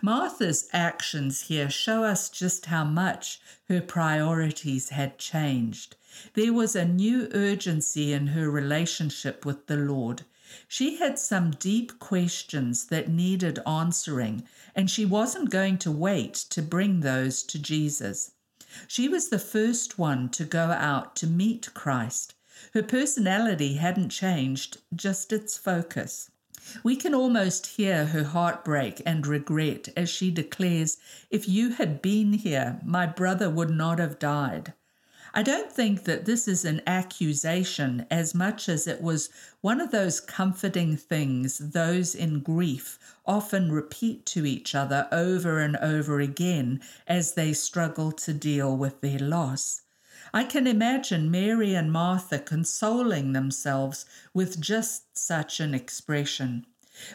Martha's 0.02 0.70
actions 0.72 1.42
here 1.42 1.70
show 1.70 2.04
us 2.04 2.30
just 2.30 2.68
how 2.68 2.86
much 2.86 3.42
her 3.68 3.82
priorities 3.82 4.90
had 4.90 5.18
changed. 5.18 5.96
There 6.34 6.54
was 6.54 6.76
a 6.76 6.86
new 6.86 7.28
urgency 7.34 8.14
in 8.14 8.28
her 8.28 8.50
relationship 8.50 9.46
with 9.46 9.68
the 9.68 9.76
Lord. 9.76 10.24
She 10.68 10.96
had 10.96 11.20
some 11.20 11.52
deep 11.52 12.00
questions 12.00 12.86
that 12.86 13.10
needed 13.10 13.60
answering, 13.68 14.48
and 14.74 14.90
she 14.90 15.04
wasn't 15.04 15.50
going 15.50 15.78
to 15.80 15.92
wait 15.92 16.34
to 16.52 16.62
bring 16.62 17.02
those 17.02 17.44
to 17.44 17.60
Jesus. 17.60 18.32
She 18.88 19.10
was 19.10 19.30
the 19.30 19.40
first 19.40 20.00
one 20.00 20.30
to 20.30 20.46
go 20.46 20.72
out 20.72 21.16
to 21.18 21.28
meet 21.28 21.74
Christ. 21.74 22.34
Her 22.74 22.84
personality 22.84 23.74
hadn't 23.74 24.10
changed, 24.10 24.78
just 24.96 25.34
its 25.34 25.58
focus. 25.58 26.32
We 26.84 26.96
can 26.96 27.14
almost 27.14 27.68
hear 27.78 28.08
her 28.08 28.24
heartbreak 28.24 29.02
and 29.06 29.28
regret 29.28 29.90
as 29.96 30.10
she 30.10 30.32
declares, 30.32 30.98
If 31.30 31.48
you 31.48 31.74
had 31.74 32.02
been 32.02 32.34
here, 32.34 32.80
my 32.84 33.06
brother 33.06 33.50
would 33.50 33.70
not 33.70 34.00
have 34.00 34.20
died. 34.20 34.74
I 35.38 35.44
don't 35.44 35.70
think 35.70 36.06
that 36.06 36.24
this 36.24 36.48
is 36.48 36.64
an 36.64 36.82
accusation 36.88 38.06
as 38.10 38.34
much 38.34 38.70
as 38.70 38.88
it 38.88 39.02
was 39.02 39.30
one 39.60 39.82
of 39.82 39.92
those 39.92 40.22
comforting 40.22 40.96
things 40.96 41.58
those 41.58 42.16
in 42.16 42.40
grief 42.40 42.98
often 43.26 43.70
repeat 43.70 44.26
to 44.28 44.46
each 44.46 44.74
other 44.74 45.10
over 45.12 45.60
and 45.60 45.76
over 45.78 46.22
again 46.22 46.80
as 47.06 47.34
they 47.34 47.52
struggle 47.52 48.14
to 48.14 48.34
deal 48.34 48.78
with 48.78 49.02
their 49.02 49.20
loss. 49.20 49.82
I 50.36 50.44
can 50.44 50.68
imagine 50.68 51.32
Mary 51.32 51.74
and 51.76 51.90
Martha 51.90 52.40
consoling 52.40 53.32
themselves 53.32 54.06
with 54.34 54.60
just 54.60 55.18
such 55.18 55.62
an 55.62 55.74
expression. 55.74 56.66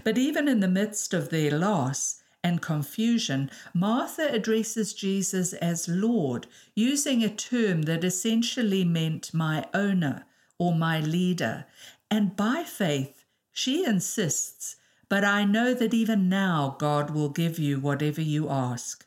But 0.02 0.16
even 0.16 0.48
in 0.48 0.60
the 0.60 0.68
midst 0.68 1.12
of 1.12 1.28
their 1.28 1.50
loss, 1.50 2.22
and 2.42 2.62
confusion, 2.62 3.50
Martha 3.74 4.32
addresses 4.32 4.94
Jesus 4.94 5.52
as 5.52 5.86
Lord, 5.86 6.46
using 6.74 7.22
a 7.22 7.28
term 7.28 7.82
that 7.82 8.04
essentially 8.04 8.86
meant 8.86 9.34
my 9.34 9.66
owner 9.74 10.24
or 10.58 10.74
my 10.74 11.00
leader. 11.00 11.66
And 12.10 12.34
by 12.34 12.64
faith, 12.64 13.26
she 13.52 13.84
insists, 13.84 14.76
But 15.10 15.26
I 15.26 15.44
know 15.44 15.74
that 15.74 15.92
even 15.92 16.30
now 16.30 16.74
God 16.78 17.10
will 17.10 17.28
give 17.28 17.58
you 17.58 17.80
whatever 17.80 18.22
you 18.22 18.48
ask. 18.48 19.04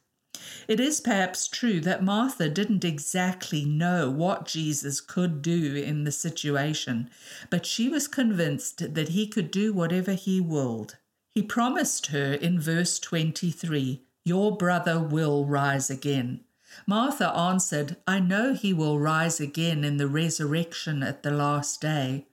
It 0.67 0.79
is 0.79 1.01
perhaps 1.01 1.47
true 1.47 1.79
that 1.81 2.03
Martha 2.03 2.49
didn't 2.49 2.85
exactly 2.85 3.65
know 3.65 4.09
what 4.09 4.45
Jesus 4.45 5.01
could 5.01 5.41
do 5.41 5.75
in 5.75 6.03
the 6.03 6.11
situation, 6.11 7.09
but 7.49 7.65
she 7.65 7.89
was 7.89 8.07
convinced 8.07 8.93
that 8.93 9.09
he 9.09 9.27
could 9.27 9.51
do 9.51 9.73
whatever 9.73 10.13
he 10.13 10.39
willed. 10.39 10.97
He 11.31 11.41
promised 11.41 12.07
her 12.07 12.33
in 12.33 12.59
verse 12.59 12.99
23 12.99 14.01
Your 14.25 14.55
brother 14.55 14.99
will 14.99 15.45
rise 15.45 15.89
again. 15.89 16.41
Martha 16.85 17.29
answered, 17.35 17.97
I 18.07 18.19
know 18.19 18.53
he 18.53 18.73
will 18.73 18.99
rise 18.99 19.39
again 19.39 19.83
in 19.83 19.97
the 19.97 20.07
resurrection 20.07 21.03
at 21.03 21.23
the 21.23 21.31
last 21.31 21.81
day. 21.81 22.27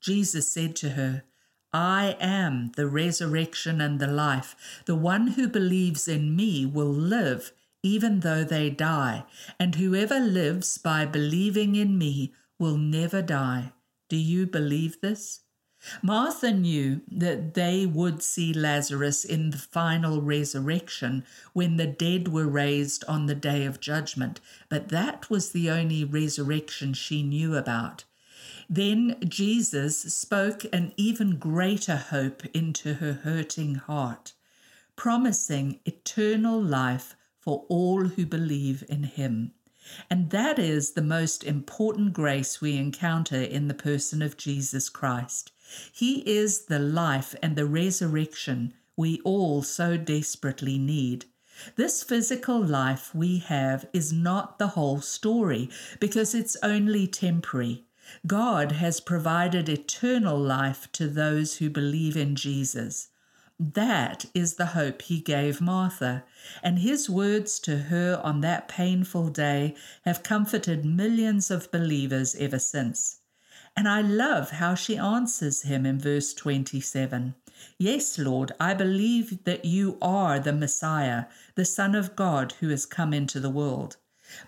Jesus 0.00 0.48
said 0.48 0.74
to 0.76 0.90
her, 0.90 1.24
I 1.72 2.16
am 2.20 2.72
the 2.76 2.86
resurrection 2.86 3.80
and 3.80 3.98
the 3.98 4.06
life. 4.06 4.54
The 4.84 4.94
one 4.94 5.28
who 5.28 5.48
believes 5.48 6.06
in 6.06 6.36
me 6.36 6.66
will 6.66 6.92
live 6.92 7.52
even 7.82 8.20
though 8.20 8.44
they 8.44 8.70
die, 8.70 9.24
and 9.58 9.74
whoever 9.74 10.20
lives 10.20 10.78
by 10.78 11.04
believing 11.04 11.74
in 11.74 11.98
me 11.98 12.32
will 12.58 12.76
never 12.76 13.20
die. 13.20 13.72
Do 14.08 14.16
you 14.16 14.46
believe 14.46 15.00
this? 15.00 15.40
Martha 16.00 16.52
knew 16.52 17.00
that 17.10 17.54
they 17.54 17.86
would 17.86 18.22
see 18.22 18.52
Lazarus 18.52 19.24
in 19.24 19.50
the 19.50 19.58
final 19.58 20.22
resurrection 20.22 21.24
when 21.54 21.76
the 21.76 21.88
dead 21.88 22.28
were 22.28 22.46
raised 22.46 23.04
on 23.06 23.26
the 23.26 23.34
day 23.34 23.64
of 23.64 23.80
judgment, 23.80 24.40
but 24.68 24.90
that 24.90 25.28
was 25.28 25.50
the 25.50 25.68
only 25.68 26.04
resurrection 26.04 26.94
she 26.94 27.24
knew 27.24 27.56
about. 27.56 28.04
Then 28.74 29.16
Jesus 29.28 29.98
spoke 29.98 30.64
an 30.72 30.94
even 30.96 31.36
greater 31.36 31.96
hope 31.96 32.42
into 32.54 32.94
her 32.94 33.12
hurting 33.12 33.74
heart, 33.74 34.32
promising 34.96 35.80
eternal 35.84 36.58
life 36.58 37.14
for 37.38 37.66
all 37.68 38.04
who 38.04 38.24
believe 38.24 38.82
in 38.88 39.02
him. 39.02 39.52
And 40.08 40.30
that 40.30 40.58
is 40.58 40.92
the 40.92 41.02
most 41.02 41.44
important 41.44 42.14
grace 42.14 42.62
we 42.62 42.78
encounter 42.78 43.42
in 43.42 43.68
the 43.68 43.74
person 43.74 44.22
of 44.22 44.38
Jesus 44.38 44.88
Christ. 44.88 45.52
He 45.92 46.20
is 46.26 46.64
the 46.64 46.78
life 46.78 47.34
and 47.42 47.56
the 47.56 47.66
resurrection 47.66 48.72
we 48.96 49.20
all 49.20 49.62
so 49.62 49.98
desperately 49.98 50.78
need. 50.78 51.26
This 51.76 52.02
physical 52.02 52.58
life 52.58 53.14
we 53.14 53.36
have 53.40 53.86
is 53.92 54.14
not 54.14 54.58
the 54.58 54.68
whole 54.68 55.02
story 55.02 55.68
because 56.00 56.34
it's 56.34 56.56
only 56.62 57.06
temporary. 57.06 57.84
God 58.26 58.72
has 58.72 59.00
provided 59.00 59.68
eternal 59.68 60.38
life 60.38 60.90
to 60.92 61.08
those 61.08 61.56
who 61.56 61.70
believe 61.70 62.16
in 62.16 62.36
Jesus. 62.36 63.08
That 63.60 64.24
is 64.34 64.54
the 64.54 64.66
hope 64.66 65.02
he 65.02 65.20
gave 65.20 65.60
Martha, 65.60 66.24
and 66.62 66.80
his 66.80 67.08
words 67.08 67.60
to 67.60 67.78
her 67.84 68.20
on 68.24 68.40
that 68.40 68.66
painful 68.66 69.28
day 69.28 69.76
have 70.04 70.22
comforted 70.22 70.84
millions 70.84 71.50
of 71.50 71.70
believers 71.70 72.34
ever 72.34 72.58
since. 72.58 73.20
And 73.76 73.88
I 73.88 74.00
love 74.00 74.50
how 74.50 74.74
she 74.74 74.96
answers 74.96 75.62
him 75.62 75.86
in 75.86 75.98
verse 75.98 76.34
27 76.34 77.34
Yes, 77.78 78.18
Lord, 78.18 78.52
I 78.58 78.74
believe 78.74 79.44
that 79.44 79.64
you 79.64 79.96
are 80.02 80.40
the 80.40 80.52
Messiah, 80.52 81.26
the 81.54 81.64
Son 81.64 81.94
of 81.94 82.16
God 82.16 82.52
who 82.60 82.68
has 82.70 82.84
come 82.84 83.14
into 83.14 83.38
the 83.38 83.50
world. 83.50 83.96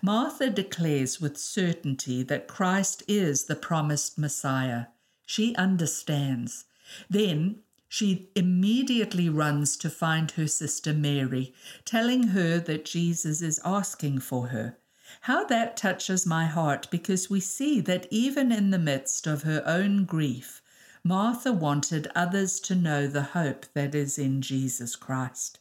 Martha 0.01 0.49
declares 0.49 1.21
with 1.21 1.37
certainty 1.37 2.23
that 2.23 2.47
Christ 2.47 3.03
is 3.07 3.45
the 3.45 3.55
promised 3.55 4.17
Messiah. 4.17 4.87
She 5.25 5.55
understands. 5.55 6.65
Then 7.09 7.59
she 7.87 8.29
immediately 8.35 9.29
runs 9.29 9.77
to 9.77 9.89
find 9.89 10.31
her 10.31 10.47
sister 10.47 10.93
Mary, 10.93 11.53
telling 11.85 12.29
her 12.29 12.59
that 12.59 12.85
Jesus 12.85 13.41
is 13.41 13.59
asking 13.63 14.19
for 14.19 14.47
her. 14.47 14.77
How 15.21 15.45
that 15.45 15.77
touches 15.77 16.25
my 16.25 16.45
heart 16.45 16.87
because 16.91 17.29
we 17.29 17.39
see 17.39 17.79
that 17.81 18.07
even 18.09 18.51
in 18.51 18.71
the 18.71 18.79
midst 18.79 19.27
of 19.27 19.43
her 19.43 19.63
own 19.65 20.05
grief, 20.05 20.61
Martha 21.03 21.53
wanted 21.53 22.11
others 22.15 22.59
to 22.61 22.75
know 22.75 23.07
the 23.07 23.21
hope 23.21 23.67
that 23.73 23.93
is 23.93 24.17
in 24.17 24.41
Jesus 24.41 24.95
Christ. 24.95 25.59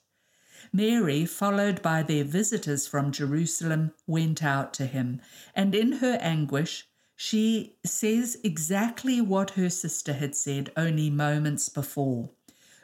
Mary, 0.74 1.24
followed 1.24 1.80
by 1.82 2.02
their 2.02 2.24
visitors 2.24 2.84
from 2.84 3.12
Jerusalem, 3.12 3.92
went 4.08 4.42
out 4.42 4.74
to 4.74 4.86
him, 4.86 5.20
and 5.54 5.72
in 5.72 5.92
her 5.92 6.18
anguish, 6.20 6.88
she 7.14 7.76
says 7.86 8.36
exactly 8.42 9.20
what 9.20 9.50
her 9.50 9.70
sister 9.70 10.14
had 10.14 10.34
said 10.34 10.72
only 10.76 11.10
moments 11.10 11.68
before 11.68 12.30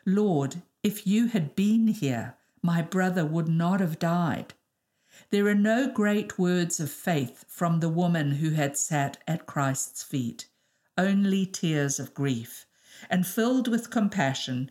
Lord, 0.07 0.63
if 0.85 1.05
you 1.05 1.27
had 1.27 1.57
been 1.57 1.89
here, 1.89 2.37
my 2.63 2.81
brother 2.81 3.27
would 3.27 3.49
not 3.49 3.81
have 3.81 3.99
died. 3.99 4.55
There 5.31 5.49
are 5.49 5.55
no 5.57 5.91
great 5.91 6.39
words 6.39 6.79
of 6.79 6.93
faith 6.93 7.45
from 7.49 7.81
the 7.81 7.89
woman 7.89 8.37
who 8.37 8.51
had 8.51 8.77
sat 8.77 9.19
at 9.27 9.47
Christ's 9.47 10.05
feet, 10.05 10.47
only 10.97 11.45
tears 11.45 11.99
of 11.99 12.15
grief. 12.15 12.67
And 13.09 13.27
filled 13.27 13.67
with 13.67 13.91
compassion, 13.91 14.71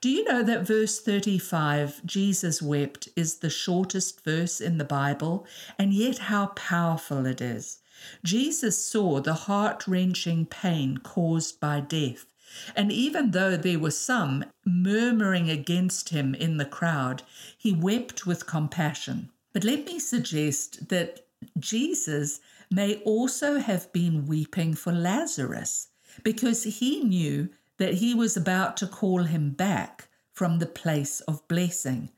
Do 0.00 0.08
you 0.08 0.24
know 0.24 0.42
that 0.42 0.66
verse 0.66 1.00
35, 1.00 2.04
Jesus 2.06 2.62
wept, 2.62 3.08
is 3.16 3.36
the 3.36 3.50
shortest 3.50 4.22
verse 4.24 4.60
in 4.60 4.78
the 4.78 4.84
Bible, 4.84 5.46
and 5.78 5.92
yet 5.92 6.18
how 6.18 6.46
powerful 6.48 7.26
it 7.26 7.40
is? 7.40 7.78
Jesus 8.22 8.76
saw 8.76 9.20
the 9.20 9.34
heart 9.34 9.86
wrenching 9.86 10.46
pain 10.46 10.98
caused 10.98 11.58
by 11.60 11.80
death. 11.80 12.26
And 12.74 12.92
even 12.92 13.32
though 13.32 13.56
there 13.56 13.78
were 13.78 13.90
some 13.90 14.44
murmuring 14.64 15.50
against 15.50 16.10
him 16.10 16.34
in 16.34 16.58
the 16.58 16.64
crowd, 16.64 17.22
he 17.56 17.72
wept 17.72 18.26
with 18.26 18.46
compassion. 18.46 19.30
But 19.52 19.64
let 19.64 19.84
me 19.84 19.98
suggest 19.98 20.88
that 20.90 21.26
Jesus 21.58 22.40
may 22.70 22.96
also 23.02 23.58
have 23.58 23.92
been 23.92 24.26
weeping 24.26 24.74
for 24.74 24.92
Lazarus 24.92 25.88
because 26.22 26.64
he 26.64 27.02
knew 27.02 27.48
that 27.78 27.94
he 27.94 28.14
was 28.14 28.36
about 28.36 28.76
to 28.78 28.86
call 28.86 29.24
him 29.24 29.50
back 29.50 30.08
from 30.32 30.58
the 30.58 30.66
place 30.66 31.20
of 31.22 31.46
blessing. 31.48 32.10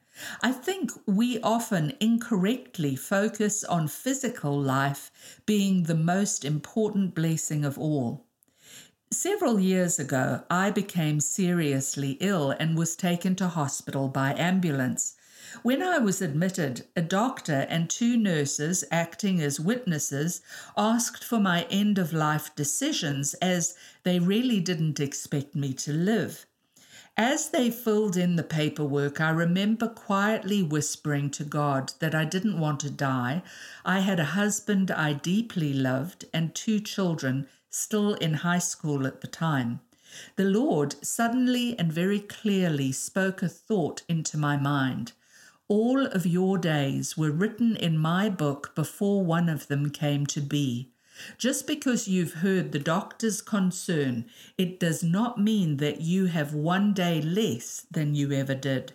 I 0.42 0.50
think 0.52 0.90
we 1.06 1.40
often 1.40 1.92
incorrectly 2.00 2.96
focus 2.96 3.62
on 3.62 3.86
physical 3.86 4.60
life 4.60 5.12
being 5.46 5.84
the 5.84 5.94
most 5.94 6.44
important 6.44 7.14
blessing 7.14 7.64
of 7.64 7.78
all. 7.78 8.26
Several 9.12 9.58
years 9.58 9.98
ago, 9.98 10.42
I 10.50 10.70
became 10.70 11.20
seriously 11.20 12.18
ill 12.20 12.50
and 12.50 12.76
was 12.76 12.96
taken 12.96 13.36
to 13.36 13.48
hospital 13.48 14.08
by 14.08 14.34
ambulance. 14.34 15.14
When 15.62 15.82
I 15.82 15.98
was 15.98 16.20
admitted, 16.20 16.86
a 16.94 17.02
doctor 17.02 17.66
and 17.70 17.88
two 17.88 18.16
nurses 18.16 18.84
acting 18.90 19.40
as 19.40 19.58
witnesses 19.58 20.42
asked 20.76 21.24
for 21.24 21.40
my 21.40 21.62
end 21.70 21.98
of 21.98 22.12
life 22.12 22.54
decisions 22.54 23.34
as 23.34 23.74
they 24.02 24.18
really 24.18 24.60
didn't 24.60 25.00
expect 25.00 25.54
me 25.54 25.72
to 25.74 25.92
live. 25.92 26.46
As 27.16 27.48
they 27.48 27.70
filled 27.70 28.16
in 28.16 28.36
the 28.36 28.44
paperwork, 28.44 29.20
I 29.20 29.30
remember 29.30 29.88
quietly 29.88 30.62
whispering 30.62 31.30
to 31.30 31.44
God 31.44 31.92
that 31.98 32.14
I 32.14 32.24
didn't 32.24 32.60
want 32.60 32.78
to 32.80 32.90
die. 32.90 33.42
I 33.84 34.00
had 34.00 34.20
a 34.20 34.36
husband 34.36 34.90
I 34.90 35.14
deeply 35.14 35.72
loved 35.72 36.26
and 36.32 36.54
two 36.54 36.78
children 36.78 37.48
still 37.70 38.14
in 38.14 38.34
high 38.34 38.60
school 38.60 39.06
at 39.06 39.20
the 39.20 39.26
time. 39.26 39.80
The 40.36 40.44
Lord 40.44 40.94
suddenly 41.04 41.78
and 41.78 41.92
very 41.92 42.20
clearly 42.20 42.92
spoke 42.92 43.42
a 43.42 43.48
thought 43.48 44.02
into 44.08 44.36
my 44.36 44.56
mind. 44.56 45.12
All 45.68 46.06
of 46.06 46.24
your 46.24 46.56
days 46.56 47.18
were 47.18 47.30
written 47.30 47.76
in 47.76 47.98
my 47.98 48.30
book 48.30 48.74
before 48.74 49.22
one 49.22 49.50
of 49.50 49.68
them 49.68 49.90
came 49.90 50.24
to 50.28 50.40
be. 50.40 50.92
Just 51.36 51.66
because 51.66 52.08
you've 52.08 52.34
heard 52.34 52.72
the 52.72 52.78
doctor's 52.78 53.42
concern, 53.42 54.24
it 54.56 54.80
does 54.80 55.02
not 55.02 55.38
mean 55.38 55.76
that 55.76 56.00
you 56.00 56.26
have 56.26 56.54
one 56.54 56.94
day 56.94 57.20
less 57.20 57.86
than 57.90 58.14
you 58.14 58.32
ever 58.32 58.54
did. 58.54 58.94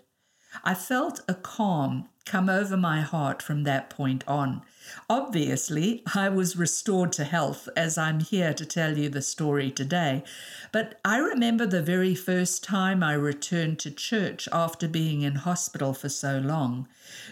I 0.64 0.74
felt 0.74 1.22
a 1.28 1.34
calm 1.34 2.10
come 2.26 2.50
over 2.50 2.78
my 2.78 3.02
heart 3.02 3.42
from 3.42 3.64
that 3.64 3.90
point 3.90 4.24
on. 4.28 4.62
Obviously, 5.10 6.04
I 6.14 6.30
was 6.30 6.56
restored 6.56 7.12
to 7.14 7.24
health 7.24 7.68
as 7.76 7.98
I'm 7.98 8.20
here 8.20 8.54
to 8.54 8.66
tell 8.66 8.98
you 8.98 9.10
the 9.10 9.22
story 9.22 9.72
today. 9.72 10.24
But 10.72 11.00
I 11.04 11.18
remember 11.18 11.66
the 11.66 11.82
very 11.82 12.16
first 12.16 12.64
time 12.64 13.04
I 13.04 13.14
returned 13.14 13.80
to 13.80 13.92
church 13.92 14.48
after 14.52 14.88
being 14.88 15.22
in 15.22 15.36
hospital 15.36 15.94
for 15.94 16.10
so 16.10 16.40
long. 16.40 16.88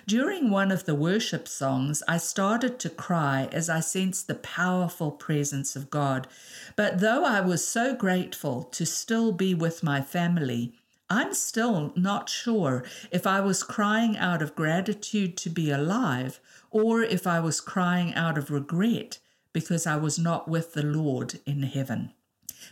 During 0.08 0.50
one 0.50 0.72
of 0.72 0.86
the 0.86 0.96
worship 0.96 1.48
songs, 1.48 2.04
I 2.08 2.18
started 2.18 2.80
to 2.80 2.90
cry 2.90 3.50
as 3.52 3.70
I 3.70 3.80
sensed 3.80 4.28
the 4.28 4.36
powerful 4.36 5.12
presence 5.12 5.76
of 5.76 5.90
God. 5.90 6.28
But 6.76 7.00
though 7.00 7.24
I 7.26 7.42
was 7.42 7.68
so 7.68 7.96
grateful 7.96 8.64
to 8.64 8.86
still 8.86 9.32
be 9.32 9.54
with 9.54 9.84
my 9.84 10.02
family, 10.02 10.74
I'm 11.12 11.34
still 11.34 11.92
not 11.98 12.30
sure 12.30 12.86
if 13.12 13.28
I 13.28 13.42
was 13.42 13.64
crying 13.64 14.16
out 14.16 14.42
of 14.42 14.56
gratitude 14.56 15.36
to 15.38 15.50
be 15.50 15.70
alive 15.70 16.40
or 16.70 17.02
if 17.04 17.28
I 17.28 17.42
was 17.42 17.60
crying 17.60 18.14
out 18.14 18.38
of 18.38 18.50
regret 18.50 19.20
because 19.52 19.86
I 19.86 19.98
was 19.98 20.18
not 20.18 20.48
with 20.48 20.72
the 20.72 20.84
Lord 20.84 21.42
in 21.46 21.64
heaven. 21.64 22.14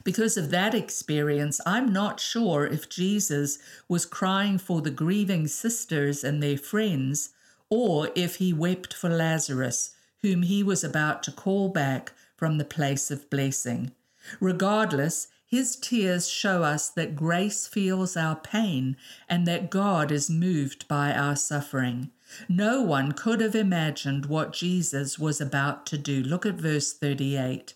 Because 0.05 0.37
of 0.37 0.51
that 0.51 0.73
experience, 0.73 1.59
I'm 1.65 1.91
not 1.91 2.21
sure 2.21 2.65
if 2.65 2.87
Jesus 2.87 3.59
was 3.89 4.05
crying 4.05 4.57
for 4.57 4.79
the 4.79 4.89
grieving 4.89 5.47
sisters 5.47 6.23
and 6.23 6.41
their 6.41 6.57
friends, 6.57 7.31
or 7.69 8.09
if 8.15 8.35
he 8.35 8.53
wept 8.53 8.93
for 8.93 9.09
Lazarus, 9.09 9.95
whom 10.21 10.43
he 10.43 10.63
was 10.63 10.81
about 10.81 11.23
to 11.23 11.33
call 11.33 11.67
back 11.67 12.13
from 12.37 12.57
the 12.57 12.63
place 12.63 13.11
of 13.11 13.29
blessing. 13.29 13.91
Regardless, 14.39 15.27
his 15.49 15.75
tears 15.75 16.29
show 16.29 16.61
us 16.61 16.89
that 16.91 17.15
grace 17.15 17.65
feels 17.65 18.15
our 18.15 18.35
pain 18.35 18.95
and 19.27 19.47
that 19.47 19.71
God 19.71 20.11
is 20.11 20.29
moved 20.29 20.87
by 20.87 21.11
our 21.11 21.35
suffering. 21.35 22.11
No 22.47 22.83
one 22.83 23.13
could 23.13 23.41
have 23.41 23.55
imagined 23.55 24.27
what 24.27 24.53
Jesus 24.53 25.17
was 25.17 25.41
about 25.41 25.87
to 25.87 25.97
do. 25.97 26.21
Look 26.21 26.45
at 26.45 26.53
verse 26.53 26.93
38. 26.93 27.73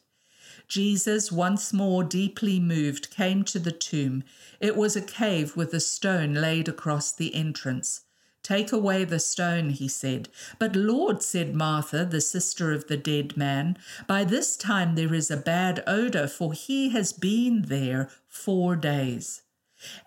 Jesus, 0.68 1.32
once 1.32 1.74
more 1.74 2.04
deeply 2.04 2.60
moved, 2.60 3.10
came 3.10 3.44
to 3.46 3.58
the 3.58 3.72
tomb. 3.72 4.24
It 4.60 4.78
was 4.78 4.96
a 4.96 5.02
cave 5.02 5.56
with 5.56 5.74
a 5.74 5.80
stone 5.80 6.36
laid 6.36 6.70
across 6.70 7.12
the 7.12 7.34
entrance. 7.34 8.02
Take 8.44 8.74
away 8.74 9.06
the 9.06 9.20
stone, 9.20 9.70
he 9.70 9.88
said. 9.88 10.28
But 10.60 10.76
Lord, 10.76 11.24
said 11.24 11.56
Martha, 11.56 12.06
the 12.06 12.20
sister 12.20 12.74
of 12.74 12.88
the 12.88 12.98
dead 12.98 13.38
man, 13.38 13.78
by 14.06 14.26
this 14.26 14.58
time 14.58 14.96
there 14.96 15.14
is 15.14 15.32
a 15.32 15.38
bad 15.38 15.82
odor, 15.88 16.28
for 16.28 16.52
he 16.52 16.90
has 16.90 17.14
been 17.14 17.64
there 17.64 18.10
four 18.28 18.76
days. 18.76 19.44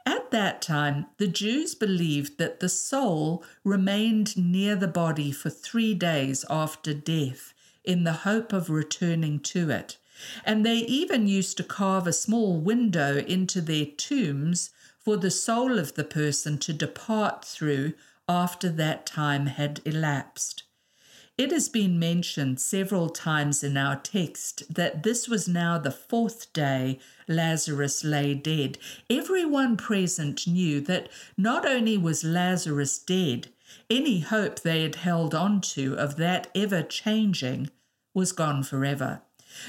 At 0.04 0.30
that 0.32 0.60
time, 0.60 1.06
the 1.16 1.28
Jews 1.28 1.74
believed 1.74 2.36
that 2.36 2.60
the 2.60 2.68
soul 2.68 3.42
remained 3.64 4.36
near 4.36 4.76
the 4.76 4.88
body 4.88 5.32
for 5.32 5.48
three 5.48 5.94
days 5.94 6.44
after 6.50 6.92
death 6.92 7.54
in 7.84 8.04
the 8.04 8.24
hope 8.24 8.52
of 8.52 8.68
returning 8.68 9.40
to 9.40 9.70
it. 9.70 9.96
And 10.44 10.64
they 10.64 10.78
even 10.78 11.26
used 11.26 11.56
to 11.56 11.64
carve 11.64 12.06
a 12.06 12.12
small 12.12 12.58
window 12.58 13.16
into 13.18 13.60
their 13.60 13.86
tombs 13.86 14.70
for 14.98 15.16
the 15.16 15.30
soul 15.30 15.78
of 15.78 15.94
the 15.94 16.04
person 16.04 16.58
to 16.58 16.72
depart 16.72 17.44
through 17.44 17.94
after 18.28 18.68
that 18.68 19.06
time 19.06 19.46
had 19.46 19.80
elapsed. 19.84 20.64
It 21.38 21.52
has 21.52 21.68
been 21.68 21.98
mentioned 21.98 22.60
several 22.60 23.10
times 23.10 23.62
in 23.62 23.76
our 23.76 23.96
text 23.96 24.74
that 24.74 25.02
this 25.02 25.28
was 25.28 25.46
now 25.46 25.78
the 25.78 25.90
fourth 25.90 26.50
day 26.54 26.98
Lazarus 27.28 28.02
lay 28.02 28.32
dead. 28.34 28.78
Everyone 29.10 29.76
present 29.76 30.46
knew 30.46 30.80
that 30.82 31.10
not 31.36 31.66
only 31.66 31.98
was 31.98 32.24
Lazarus 32.24 32.98
dead, 32.98 33.48
any 33.90 34.20
hope 34.20 34.60
they 34.60 34.82
had 34.82 34.94
held 34.94 35.34
on 35.34 35.60
to 35.60 35.94
of 35.98 36.16
that 36.16 36.50
ever 36.54 36.82
changing 36.82 37.68
was 38.14 38.32
gone 38.32 38.62
forever. 38.62 39.20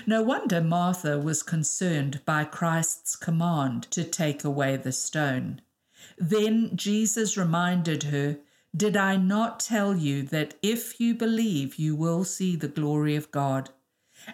No 0.05 0.21
wonder 0.21 0.61
Martha 0.61 1.19
was 1.19 1.43
concerned 1.43 2.21
by 2.25 2.45
Christ's 2.45 3.15
command 3.15 3.83
to 3.91 4.03
take 4.05 4.43
away 4.43 4.77
the 4.77 4.91
stone. 4.91 5.61
Then 6.17 6.71
Jesus 6.75 7.37
reminded 7.37 8.03
her 8.03 8.37
did 8.77 8.95
I 8.95 9.17
not 9.17 9.59
tell 9.59 9.97
you 9.97 10.23
that 10.23 10.53
if 10.61 10.99
you 10.99 11.15
believe, 11.15 11.75
you 11.75 11.95
will 11.95 12.23
see 12.23 12.55
the 12.55 12.67
glory 12.67 13.15
of 13.15 13.31
God? 13.31 13.71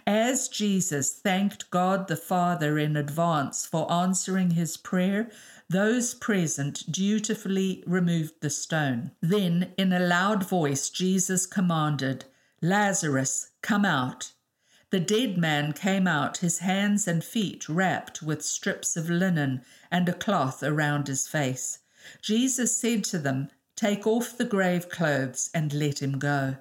As 0.05 0.47
Jesus 0.47 1.11
thanked 1.11 1.69
God 1.69 2.07
the 2.07 2.17
Father 2.17 2.77
in 2.77 2.97
advance 2.97 3.65
for 3.65 3.91
answering 3.91 4.51
his 4.51 4.75
prayer, 4.75 5.29
those 5.69 6.13
present 6.13 6.91
dutifully 6.91 7.83
removed 7.87 8.41
the 8.41 8.49
stone. 8.49 9.11
Then, 9.21 9.73
in 9.77 9.93
a 9.93 9.99
loud 9.99 10.47
voice, 10.47 10.89
Jesus 10.89 11.45
commanded, 11.45 12.25
Lazarus, 12.61 13.51
come 13.61 13.85
out. 13.85 14.33
The 14.89 14.99
dead 14.99 15.37
man 15.37 15.73
came 15.73 16.07
out, 16.07 16.37
his 16.37 16.59
hands 16.59 17.07
and 17.07 17.23
feet 17.23 17.67
wrapped 17.67 18.21
with 18.21 18.43
strips 18.43 18.95
of 18.95 19.09
linen 19.09 19.63
and 19.89 20.07
a 20.07 20.13
cloth 20.13 20.63
around 20.63 21.07
his 21.07 21.27
face. 21.27 21.79
Jesus 22.21 22.75
said 22.75 23.03
to 23.05 23.17
them, 23.17 23.49
Take 23.75 24.05
off 24.05 24.37
the 24.37 24.45
grave 24.45 24.87
clothes 24.87 25.49
and 25.53 25.73
let 25.73 25.99
him 25.99 26.19
go. 26.19 26.57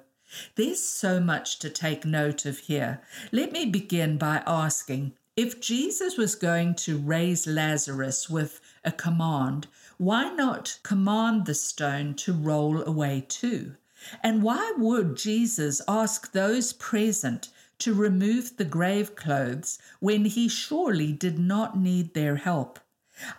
There's 0.55 0.83
so 0.83 1.19
much 1.19 1.59
to 1.59 1.69
take 1.69 2.05
note 2.05 2.45
of 2.45 2.57
here. 2.57 3.01
Let 3.31 3.51
me 3.51 3.65
begin 3.65 4.17
by 4.17 4.41
asking 4.47 5.13
if 5.35 5.61
Jesus 5.61 6.17
was 6.17 6.33
going 6.33 6.73
to 6.75 6.97
raise 6.97 7.45
Lazarus 7.45 8.31
with 8.31 8.59
a 8.83 8.91
command, 8.91 9.67
why 9.97 10.33
not 10.33 10.79
command 10.81 11.45
the 11.45 11.53
stone 11.53 12.15
to 12.15 12.33
roll 12.33 12.83
away 12.83 13.25
too? 13.27 13.75
And 14.23 14.41
why 14.41 14.73
would 14.77 15.15
Jesus 15.15 15.81
ask 15.87 16.31
those 16.31 16.73
present 16.73 17.49
to 17.77 17.93
remove 17.93 18.57
the 18.57 18.65
grave 18.65 19.15
clothes 19.15 19.77
when 19.99 20.25
he 20.25 20.47
surely 20.47 21.11
did 21.13 21.37
not 21.37 21.77
need 21.77 22.15
their 22.15 22.37
help? 22.37 22.79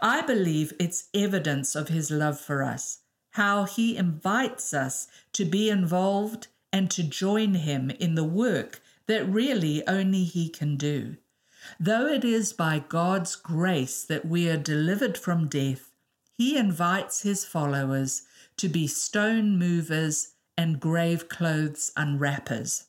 I 0.01 0.21
believe 0.23 0.73
it's 0.79 1.09
evidence 1.13 1.75
of 1.75 1.89
his 1.89 2.11
love 2.11 2.41
for 2.41 2.63
us 2.63 3.01
how 3.35 3.65
he 3.65 3.97
invites 3.97 4.73
us 4.73 5.09
to 5.33 5.45
be 5.45 5.69
involved 5.69 6.47
and 6.73 6.89
to 6.89 7.03
join 7.03 7.55
him 7.55 7.91
in 7.91 8.15
the 8.15 8.25
work 8.25 8.81
that 9.07 9.29
really 9.29 9.85
only 9.89 10.23
he 10.23 10.49
can 10.49 10.77
do. 10.77 11.17
Though 11.81 12.07
it 12.07 12.25
is 12.25 12.53
by 12.53 12.79
God's 12.79 13.35
grace 13.35 14.05
that 14.05 14.25
we 14.25 14.49
are 14.49 14.57
delivered 14.57 15.19
from 15.19 15.49
death, 15.49 15.91
he 16.39 16.57
invites 16.57 17.23
his 17.23 17.45
followers 17.45 18.23
to 18.57 18.69
be 18.69 18.87
stone 18.87 19.59
movers 19.59 20.35
and 20.57 20.79
grave 20.79 21.29
clothes 21.29 21.91
unwrappers. 21.97 22.85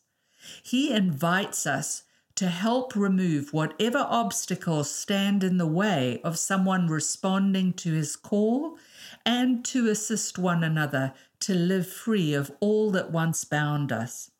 He 0.62 0.94
invites 0.94 1.66
us 1.66 2.04
to 2.36 2.48
help 2.48 2.96
remove 2.96 3.54
whatever 3.54 4.00
obstacles 4.00 4.92
stand 4.92 5.44
in 5.44 5.58
the 5.58 5.68
way 5.68 6.20
of 6.24 6.38
someone 6.38 6.88
responding 6.88 7.72
to 7.72 7.94
his 7.94 8.16
call 8.16 8.78
and 9.26 9.64
to 9.64 9.90
assist 9.90 10.38
one 10.38 10.64
another 10.64 11.14
to 11.40 11.54
live 11.54 11.88
free 11.88 12.34
of 12.34 12.52
all 12.60 12.92
that 12.92 13.12
once 13.12 13.46
bound 13.46 13.92
us. 13.92 14.32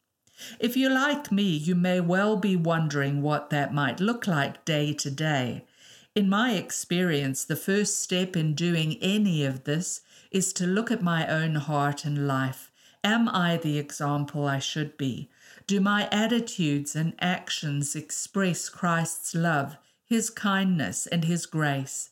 If 0.60 0.76
you're 0.76 0.92
like 0.92 1.32
me, 1.32 1.44
you 1.44 1.76
may 1.76 2.02
well 2.02 2.36
be 2.36 2.58
wondering 2.58 3.22
what 3.22 3.50
that 3.52 3.74
might 3.74 4.02
look 4.02 4.28
like 4.28 4.66
day 4.66 4.92
to 4.94 5.10
day. 5.10 5.66
In 6.14 6.28
my 6.28 6.54
experience, 6.54 7.46
the 7.46 7.56
first 7.56 8.02
step 8.02 8.36
in 8.36 8.54
doing 8.54 8.98
any 9.02 9.46
of 9.46 9.64
this 9.64 10.02
is 10.32 10.52
to 10.54 10.68
look 10.68 10.92
at 10.92 11.02
my 11.02 11.26
own 11.28 11.56
heart 11.56 12.04
and 12.04 12.28
life. 12.28 12.72
Am 13.04 13.30
I 13.30 13.56
the 13.58 13.78
example 13.78 14.46
I 14.46 14.60
should 14.60 14.98
be? 14.98 15.30
Do 15.68 15.82
my 15.82 16.08
attitudes 16.12 16.96
and 16.96 17.16
actions 17.20 17.96
express 17.96 18.70
Christ's 18.70 19.34
love, 19.34 19.78
His 20.06 20.30
kindness, 20.30 21.08
and 21.08 21.26
His 21.26 21.48
grace? 21.48 22.12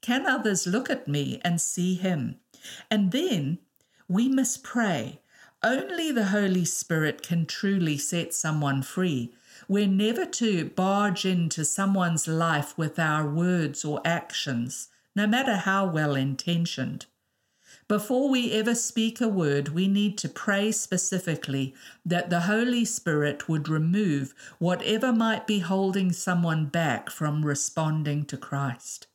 Can 0.00 0.26
others 0.26 0.66
look 0.66 0.88
at 0.88 1.06
me 1.06 1.38
and 1.44 1.60
see 1.60 1.96
Him? 1.96 2.36
And 2.90 3.12
then 3.12 3.58
we 4.08 4.30
must 4.30 4.64
pray. 4.64 5.20
Only 5.62 6.12
the 6.12 6.26
Holy 6.26 6.64
Spirit 6.64 7.22
can 7.22 7.44
truly 7.44 7.98
set 7.98 8.32
someone 8.32 8.80
free. 8.80 9.34
We're 9.68 9.86
never 9.86 10.24
to 10.24 10.64
barge 10.70 11.26
into 11.26 11.64
someone's 11.66 12.26
life 12.26 12.76
with 12.78 12.98
our 12.98 13.28
words 13.28 13.84
or 13.84 14.00
actions, 14.04 14.88
no 15.14 15.26
matter 15.26 15.56
how 15.56 15.86
well 15.86 16.14
intentioned. 16.14 17.04
Before 17.86 18.30
we 18.30 18.52
ever 18.52 18.74
speak 18.74 19.20
a 19.20 19.28
word, 19.28 19.68
we 19.68 19.88
need 19.88 20.16
to 20.18 20.28
pray 20.28 20.72
specifically 20.72 21.74
that 22.06 22.30
the 22.30 22.40
Holy 22.40 22.84
Spirit 22.86 23.46
would 23.46 23.68
remove 23.68 24.34
whatever 24.58 25.12
might 25.12 25.46
be 25.46 25.58
holding 25.58 26.10
someone 26.10 26.66
back 26.66 27.10
from 27.10 27.44
responding 27.44 28.24
to 28.26 28.38
Christ. 28.38 29.06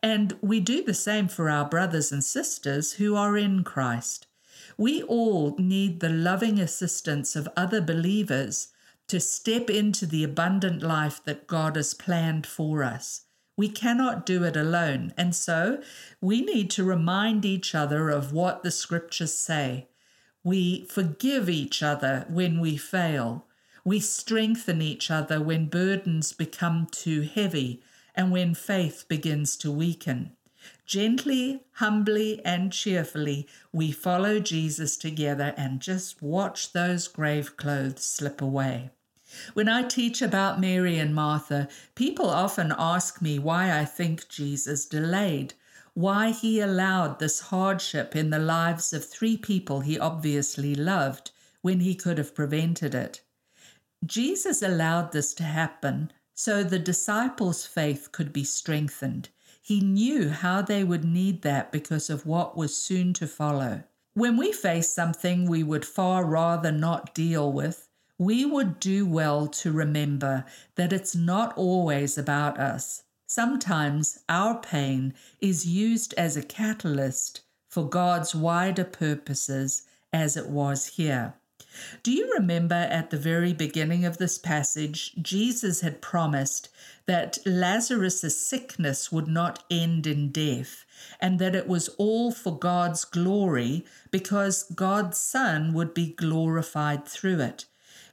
And 0.00 0.36
we 0.40 0.60
do 0.60 0.84
the 0.84 0.94
same 0.94 1.26
for 1.26 1.50
our 1.50 1.68
brothers 1.68 2.12
and 2.12 2.22
sisters 2.22 2.94
who 2.94 3.16
are 3.16 3.36
in 3.36 3.64
Christ. 3.64 4.28
We 4.76 5.02
all 5.02 5.56
need 5.58 5.98
the 5.98 6.08
loving 6.08 6.60
assistance 6.60 7.34
of 7.34 7.48
other 7.56 7.80
believers 7.80 8.68
to 9.08 9.18
step 9.18 9.68
into 9.68 10.06
the 10.06 10.22
abundant 10.22 10.82
life 10.82 11.22
that 11.24 11.48
God 11.48 11.74
has 11.74 11.94
planned 11.94 12.46
for 12.46 12.84
us. 12.84 13.23
We 13.56 13.68
cannot 13.68 14.26
do 14.26 14.42
it 14.44 14.56
alone. 14.56 15.12
And 15.16 15.34
so 15.34 15.80
we 16.20 16.40
need 16.40 16.70
to 16.70 16.84
remind 16.84 17.44
each 17.44 17.74
other 17.74 18.10
of 18.10 18.32
what 18.32 18.62
the 18.62 18.70
scriptures 18.70 19.34
say. 19.34 19.88
We 20.42 20.84
forgive 20.86 21.48
each 21.48 21.82
other 21.82 22.26
when 22.28 22.60
we 22.60 22.76
fail. 22.76 23.46
We 23.84 24.00
strengthen 24.00 24.82
each 24.82 25.10
other 25.10 25.40
when 25.40 25.66
burdens 25.66 26.32
become 26.32 26.88
too 26.90 27.22
heavy 27.22 27.82
and 28.14 28.30
when 28.30 28.54
faith 28.54 29.06
begins 29.08 29.56
to 29.58 29.70
weaken. 29.70 30.32
Gently, 30.86 31.62
humbly, 31.74 32.44
and 32.44 32.72
cheerfully, 32.72 33.46
we 33.72 33.92
follow 33.92 34.40
Jesus 34.40 34.96
together 34.96 35.54
and 35.56 35.80
just 35.80 36.22
watch 36.22 36.72
those 36.72 37.08
grave 37.08 37.56
clothes 37.56 38.04
slip 38.04 38.40
away. 38.40 38.90
When 39.54 39.68
I 39.68 39.82
teach 39.82 40.22
about 40.22 40.60
Mary 40.60 40.98
and 40.98 41.14
Martha, 41.14 41.68
people 41.94 42.28
often 42.28 42.72
ask 42.76 43.20
me 43.20 43.38
why 43.38 43.78
I 43.78 43.84
think 43.84 44.28
Jesus 44.28 44.86
delayed, 44.86 45.54
why 45.94 46.30
he 46.30 46.60
allowed 46.60 47.18
this 47.18 47.40
hardship 47.40 48.14
in 48.16 48.30
the 48.30 48.38
lives 48.38 48.92
of 48.92 49.04
three 49.04 49.36
people 49.36 49.80
he 49.80 49.98
obviously 49.98 50.74
loved 50.74 51.30
when 51.62 51.80
he 51.80 51.94
could 51.94 52.18
have 52.18 52.34
prevented 52.34 52.94
it. 52.94 53.22
Jesus 54.04 54.60
allowed 54.62 55.12
this 55.12 55.32
to 55.34 55.44
happen 55.44 56.12
so 56.34 56.62
the 56.62 56.78
disciples' 56.78 57.64
faith 57.64 58.10
could 58.12 58.32
be 58.32 58.44
strengthened. 58.44 59.28
He 59.62 59.80
knew 59.80 60.28
how 60.28 60.62
they 60.62 60.84
would 60.84 61.04
need 61.04 61.42
that 61.42 61.72
because 61.72 62.10
of 62.10 62.26
what 62.26 62.56
was 62.56 62.76
soon 62.76 63.14
to 63.14 63.26
follow. 63.26 63.84
When 64.12 64.36
we 64.36 64.52
face 64.52 64.92
something 64.92 65.48
we 65.48 65.62
would 65.62 65.86
far 65.86 66.24
rather 66.24 66.70
not 66.70 67.14
deal 67.14 67.50
with, 67.50 67.88
we 68.18 68.44
would 68.44 68.78
do 68.78 69.04
well 69.04 69.48
to 69.48 69.72
remember 69.72 70.44
that 70.76 70.92
it's 70.92 71.16
not 71.16 71.56
always 71.56 72.16
about 72.16 72.58
us. 72.60 73.02
Sometimes 73.26 74.18
our 74.28 74.60
pain 74.60 75.14
is 75.40 75.66
used 75.66 76.14
as 76.14 76.36
a 76.36 76.42
catalyst 76.42 77.40
for 77.68 77.88
God's 77.88 78.34
wider 78.34 78.84
purposes, 78.84 79.82
as 80.12 80.36
it 80.36 80.48
was 80.48 80.86
here. 80.86 81.34
Do 82.04 82.12
you 82.12 82.32
remember 82.34 82.76
at 82.76 83.10
the 83.10 83.16
very 83.16 83.52
beginning 83.52 84.04
of 84.04 84.18
this 84.18 84.38
passage, 84.38 85.12
Jesus 85.20 85.80
had 85.80 86.00
promised 86.00 86.68
that 87.06 87.38
Lazarus' 87.44 88.38
sickness 88.38 89.10
would 89.10 89.26
not 89.26 89.64
end 89.68 90.06
in 90.06 90.30
death, 90.30 90.84
and 91.20 91.40
that 91.40 91.56
it 91.56 91.66
was 91.66 91.88
all 91.98 92.30
for 92.30 92.56
God's 92.56 93.04
glory 93.04 93.84
because 94.12 94.62
God's 94.62 95.18
Son 95.18 95.72
would 95.72 95.94
be 95.94 96.12
glorified 96.12 97.08
through 97.08 97.40
it. 97.40 97.64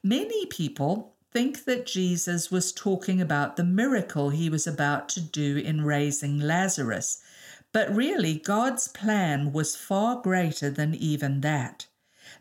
Many 0.04 0.48
people 0.48 1.14
think 1.32 1.66
that 1.66 1.86
Jesus 1.86 2.50
was 2.50 2.72
talking 2.72 3.22
about 3.22 3.56
the 3.56 3.64
miracle 3.64 4.32
he 4.32 4.50
was 4.50 4.66
about 4.66 5.08
to 5.10 5.22
do 5.22 5.58
in 5.58 5.86
raising 5.86 6.40
Lazarus, 6.40 7.22
but 7.72 7.94
really 7.96 8.40
God's 8.40 8.88
plan 8.88 9.54
was 9.54 9.76
far 9.76 10.20
greater 10.20 10.72
than 10.72 10.96
even 10.96 11.42
that. 11.42 11.86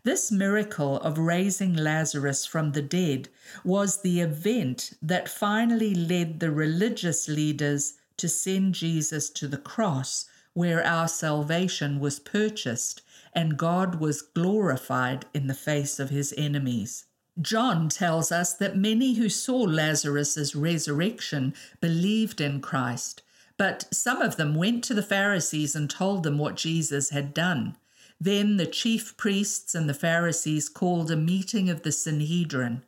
This 0.05 0.33
miracle 0.33 0.97
of 1.01 1.19
raising 1.19 1.75
Lazarus 1.75 2.47
from 2.47 2.73
the 2.73 2.81
dead 2.81 3.29
was 3.63 4.01
the 4.01 4.21
event 4.21 4.95
that 5.03 5.29
finally 5.29 5.95
led 5.95 6.41
the 6.41 6.51
religious 6.51 7.29
leaders 7.29 7.99
to 8.17 8.27
send 8.27 8.75
Jesus 8.75 9.29
to 9.29 9.47
the 9.47 9.59
cross, 9.59 10.25
where 10.55 10.83
our 10.83 11.09
salvation 11.09 12.01
was 12.01 12.21
purchased 12.21 13.03
and 13.35 13.59
God 13.59 13.97
was 13.97 14.23
glorified 14.23 15.27
in 15.35 15.47
the 15.47 15.53
face 15.53 16.01
of 16.01 16.09
his 16.09 16.33
enemies. 16.39 17.05
John 17.41 17.89
tells 17.89 18.31
us 18.31 18.53
that 18.55 18.77
many 18.77 19.15
who 19.15 19.29
saw 19.29 19.57
Lazarus' 19.59 20.55
resurrection 20.55 21.55
believed 21.81 22.41
in 22.41 22.61
Christ, 22.61 23.23
but 23.57 23.87
some 23.93 24.21
of 24.21 24.37
them 24.37 24.55
went 24.55 24.85
to 24.85 24.95
the 24.95 25.03
Pharisees 25.03 25.75
and 25.75 25.89
told 25.89 26.23
them 26.23 26.39
what 26.39 26.57
Jesus 26.57 27.11
had 27.11 27.33
done. 27.33 27.77
Then 28.21 28.59
the 28.59 28.67
chief 28.67 29.17
priests 29.17 29.75
and 29.75 29.89
the 29.89 29.95
Pharisees 29.95 30.69
called 30.69 31.11
a 31.11 31.17
meeting 31.17 31.71
of 31.71 31.83
the 31.83 31.93
Sanhedrin. 31.93 32.83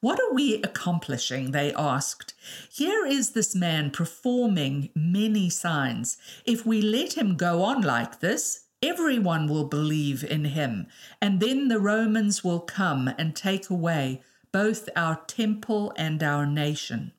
What 0.00 0.20
are 0.20 0.32
we 0.32 0.62
accomplishing? 0.62 1.50
They 1.50 1.72
asked. 1.72 2.34
Here 2.70 3.04
is 3.06 3.30
this 3.30 3.56
man 3.56 3.90
performing 3.90 4.90
many 4.94 5.50
signs. 5.50 6.18
If 6.44 6.64
we 6.64 6.80
let 6.80 7.16
him 7.16 7.36
go 7.36 7.62
on 7.62 7.82
like 7.82 8.20
this, 8.20 8.65
Everyone 8.82 9.48
will 9.48 9.64
believe 9.64 10.22
in 10.22 10.46
him, 10.46 10.86
and 11.20 11.40
then 11.40 11.68
the 11.68 11.80
Romans 11.80 12.44
will 12.44 12.60
come 12.60 13.08
and 13.18 13.34
take 13.34 13.70
away 13.70 14.22
both 14.52 14.88
our 14.94 15.20
temple 15.26 15.92
and 15.96 16.22
our 16.22 16.46
nation. 16.46 17.12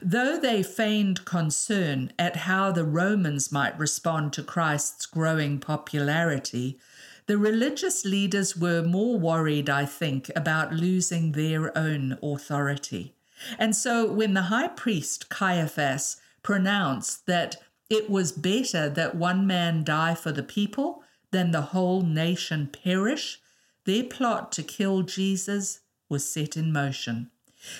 Though 0.00 0.38
they 0.38 0.62
feigned 0.62 1.24
concern 1.24 2.12
at 2.18 2.36
how 2.36 2.70
the 2.70 2.84
Romans 2.84 3.50
might 3.50 3.78
respond 3.78 4.32
to 4.34 4.42
Christ's 4.42 5.06
growing 5.06 5.58
popularity, 5.58 6.78
the 7.26 7.38
religious 7.38 8.04
leaders 8.04 8.56
were 8.56 8.82
more 8.82 9.18
worried, 9.18 9.68
I 9.70 9.86
think, 9.86 10.30
about 10.36 10.74
losing 10.74 11.32
their 11.32 11.76
own 11.76 12.18
authority. 12.22 13.14
And 13.58 13.74
so 13.74 14.10
when 14.12 14.34
the 14.34 14.42
high 14.42 14.68
priest 14.68 15.28
Caiaphas 15.28 16.20
pronounced 16.42 17.26
that 17.26 17.56
it 17.90 18.08
was 18.10 18.32
better 18.32 18.88
that 18.88 19.14
one 19.14 19.46
man 19.46 19.84
die 19.84 20.14
for 20.14 20.32
the 20.32 20.42
people 20.42 21.02
than 21.30 21.50
the 21.50 21.62
whole 21.72 22.02
nation 22.02 22.68
perish. 22.68 23.40
Their 23.84 24.04
plot 24.04 24.52
to 24.52 24.62
kill 24.62 25.02
Jesus 25.02 25.80
was 26.08 26.28
set 26.28 26.56
in 26.56 26.72
motion. 26.72 27.30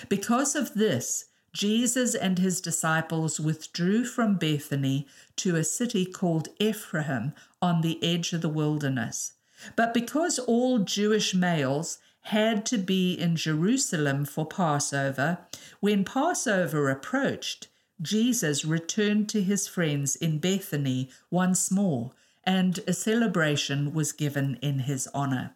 Because 0.09 0.55
of 0.55 0.73
this, 0.73 1.25
Jesus 1.53 2.15
and 2.15 2.37
his 2.37 2.59
disciples 2.59 3.39
withdrew 3.39 4.03
from 4.03 4.35
Bethany 4.35 5.07
to 5.37 5.55
a 5.55 5.63
city 5.63 6.05
called 6.05 6.49
Ephraim 6.59 7.33
on 7.61 7.81
the 7.81 8.03
edge 8.03 8.33
of 8.33 8.41
the 8.41 8.49
wilderness. 8.49 9.33
But 9.75 9.93
because 9.93 10.37
all 10.37 10.79
Jewish 10.79 11.33
males 11.33 11.97
had 12.23 12.65
to 12.65 12.77
be 12.77 13.13
in 13.13 13.35
Jerusalem 13.35 14.25
for 14.25 14.45
Passover, 14.45 15.37
when 15.79 16.03
Passover 16.03 16.89
approached, 16.89 17.67
Jesus 18.01 18.65
returned 18.65 19.29
to 19.29 19.41
his 19.41 19.67
friends 19.67 20.15
in 20.17 20.39
Bethany 20.39 21.09
once 21.31 21.71
more, 21.71 22.11
and 22.43 22.79
a 22.87 22.93
celebration 22.93 23.93
was 23.93 24.11
given 24.11 24.59
in 24.61 24.79
his 24.79 25.07
honor. 25.13 25.55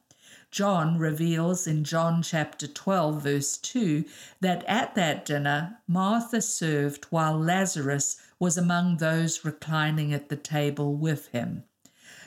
John 0.50 0.98
reveals 0.98 1.68
in 1.68 1.84
John 1.84 2.24
chapter 2.24 2.66
12, 2.66 3.22
verse 3.22 3.58
2, 3.58 4.06
that 4.40 4.64
at 4.66 4.96
that 4.96 5.26
dinner 5.26 5.80
Martha 5.86 6.42
served 6.42 7.06
while 7.06 7.38
Lazarus 7.38 8.18
was 8.40 8.58
among 8.58 8.98
those 8.98 9.44
reclining 9.46 10.14
at 10.14 10.30
the 10.30 10.38
table 10.38 10.96
with 10.96 11.28
him. 11.28 11.66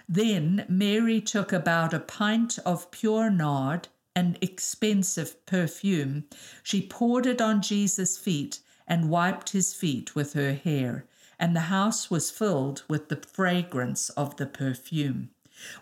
Then 0.09 0.66
Mary 0.68 1.20
took 1.20 1.53
about 1.53 1.94
a 1.94 2.01
pint 2.01 2.59
of 2.66 2.90
pure 2.90 3.31
nard, 3.31 3.88
an 4.14 4.37
expensive 4.42 5.44
perfume, 5.46 6.25
she 6.62 6.87
poured 6.87 7.25
it 7.25 7.40
on 7.40 7.62
Jesus' 7.62 8.18
feet 8.18 8.61
and 8.93 9.09
wiped 9.09 9.53
his 9.53 9.73
feet 9.73 10.15
with 10.15 10.35
her 10.35 10.53
hair, 10.53 11.07
and 11.39 11.57
the 11.57 11.73
house 11.73 12.11
was 12.11 12.31
filled 12.31 12.83
with 12.89 13.09
the 13.09 13.17
fragrance 13.17 14.11
of 14.11 14.37
the 14.37 14.45
perfume. 14.45 15.31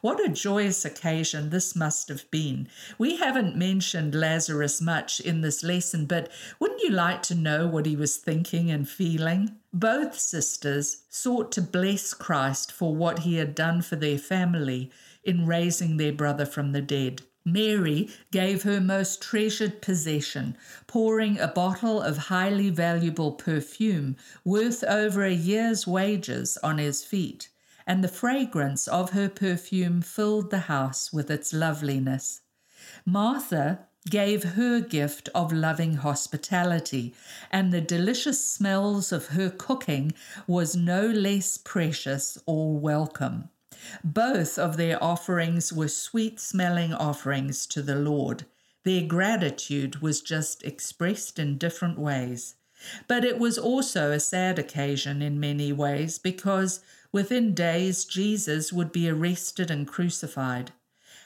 What 0.01 0.25
a 0.25 0.29
joyous 0.29 0.85
occasion 0.85 1.51
this 1.51 1.75
must 1.75 2.09
have 2.09 2.31
been. 2.31 2.69
We 2.99 3.17
haven't 3.17 3.57
mentioned 3.57 4.15
Lazarus 4.15 4.81
much 4.81 5.19
in 5.19 5.41
this 5.41 5.65
lesson, 5.65 6.07
but 6.07 6.31
wouldn't 6.61 6.83
you 6.83 6.91
like 6.91 7.21
to 7.23 7.35
know 7.35 7.67
what 7.67 7.85
he 7.85 7.97
was 7.97 8.17
thinking 8.17 8.71
and 8.71 8.89
feeling? 8.89 9.57
Both 9.73 10.17
sisters 10.17 11.03
sought 11.09 11.51
to 11.53 11.63
bless 11.63 12.15
Christ 12.15 12.71
for 12.71 12.95
what 12.95 13.21
he 13.21 13.39
had 13.39 13.57
done 13.57 13.83
for 13.83 13.97
their 13.97 14.19
family 14.19 14.93
in 15.25 15.47
raising 15.47 15.97
their 15.97 16.13
brother 16.13 16.47
from 16.47 16.71
the 16.71 16.81
dead. 16.81 17.23
Mary 17.45 18.09
gave 18.31 18.63
her 18.63 18.81
most 18.81 19.23
treasured 19.23 19.81
possession, 19.81 20.57
pouring 20.87 21.39
a 21.39 21.49
bottle 21.49 22.01
of 22.01 22.17
highly 22.29 22.71
valuable 22.71 23.33
perfume 23.33 24.17
worth 24.45 24.85
over 24.85 25.25
a 25.25 25.33
year's 25.33 25.87
wages 25.87 26.59
on 26.63 26.79
his 26.79 27.03
feet 27.05 27.49
and 27.91 28.05
the 28.05 28.09
fragrance 28.09 28.87
of 28.87 29.11
her 29.11 29.29
perfume 29.29 30.01
filled 30.01 30.51
the 30.51 30.61
house 30.71 31.13
with 31.13 31.29
its 31.29 31.53
loveliness. 31.53 32.41
Martha 33.05 33.81
gave 34.09 34.45
her 34.55 34.79
gift 34.79 35.29
of 35.35 35.53
loving 35.53 35.95
hospitality, 35.95 37.13
and 37.51 37.73
the 37.73 37.81
delicious 37.81 38.45
smells 38.45 39.11
of 39.11 39.27
her 39.29 39.51
cooking 39.51 40.13
was 40.47 40.77
no 40.77 41.05
less 41.07 41.59
precious 41.59 42.39
or 42.47 42.79
welcome. 42.79 43.49
Both 44.05 44.59
of 44.59 44.77
their 44.77 45.03
offerings 45.03 45.73
were 45.73 45.89
sweet 45.89 46.41
smelling 46.41 46.93
offerings 46.93 47.67
to 47.69 47.83
the 47.83 47.97
Lord. 47.97 48.45
Their 48.85 49.07
gratitude 49.07 50.03
was 50.03 50.21
just 50.21 50.63
expressed 50.65 51.39
in 51.39 51.59
different 51.59 51.99
ways. 51.99 52.55
But 53.09 53.25
it 53.25 53.39
was 53.39 53.59
also 53.59 54.11
a 54.11 54.21
sad 54.21 54.59
occasion 54.59 55.21
in 55.21 55.39
many 55.39 55.73
ways 55.73 56.19
because 56.19 56.81
Within 57.13 57.55
days, 57.55 58.05
Jesus 58.05 58.73
would 58.73 58.93
be 58.93 59.09
arrested 59.09 59.69
and 59.69 59.87
crucified. 59.87 60.71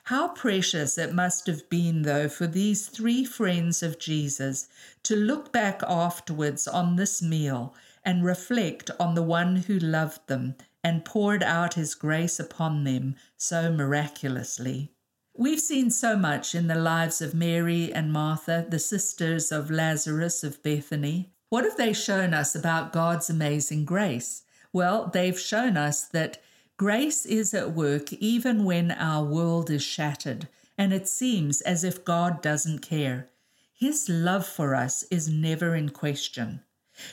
How 0.05 0.29
precious 0.29 0.97
it 0.97 1.13
must 1.13 1.47
have 1.47 1.69
been, 1.69 2.03
though, 2.03 2.27
for 2.29 2.47
these 2.47 2.87
three 2.87 3.23
friends 3.23 3.83
of 3.83 3.99
Jesus 3.99 4.67
to 5.03 5.15
look 5.15 5.53
back 5.53 5.83
afterwards 5.87 6.67
on 6.67 6.97
this 6.97 7.21
meal 7.21 7.75
and 8.03 8.25
reflect 8.25 8.91
on 8.99 9.15
the 9.15 9.23
one 9.23 9.57
who 9.57 9.79
loved 9.79 10.27
them 10.27 10.55
and 10.85 11.05
poured 11.05 11.43
out 11.43 11.75
his 11.75 11.95
grace 11.95 12.39
upon 12.39 12.85
them 12.85 13.17
so 13.37 13.73
miraculously. 13.73 14.93
We've 15.37 15.59
seen 15.59 15.91
so 15.91 16.17
much 16.17 16.55
in 16.55 16.69
the 16.69 16.77
lives 16.77 17.21
of 17.21 17.35
Mary 17.35 17.93
and 17.93 18.13
Martha, 18.13 18.67
the 18.69 18.79
sisters 18.79 19.51
of 19.51 19.71
Lazarus 19.71 20.45
of 20.45 20.63
Bethany. 20.63 21.33
What 21.49 21.65
have 21.65 21.77
they 21.77 21.93
shown 21.93 22.35
us 22.35 22.55
about 22.55 22.93
God's 22.93 23.31
amazing 23.31 23.87
grace? 23.87 24.43
Well, 24.73 25.11
they've 25.13 25.39
shown 25.39 25.77
us 25.77 26.05
that 26.05 26.41
grace 26.77 27.25
is 27.25 27.55
at 27.55 27.73
work 27.73 28.13
even 28.13 28.65
when 28.65 28.91
our 28.93 29.25
world 29.25 29.71
is 29.71 29.83
shattered 29.83 30.49
and 30.77 30.93
it 30.93 31.09
seems 31.09 31.61
as 31.63 31.85
if 31.85 32.05
God 32.05 32.43
doesn't 32.43 32.81
care. 32.81 33.31
His 33.73 34.09
love 34.09 34.47
for 34.47 34.75
us 34.75 35.05
is 35.11 35.29
never 35.29 35.75
in 35.75 35.91
question. 35.91 36.63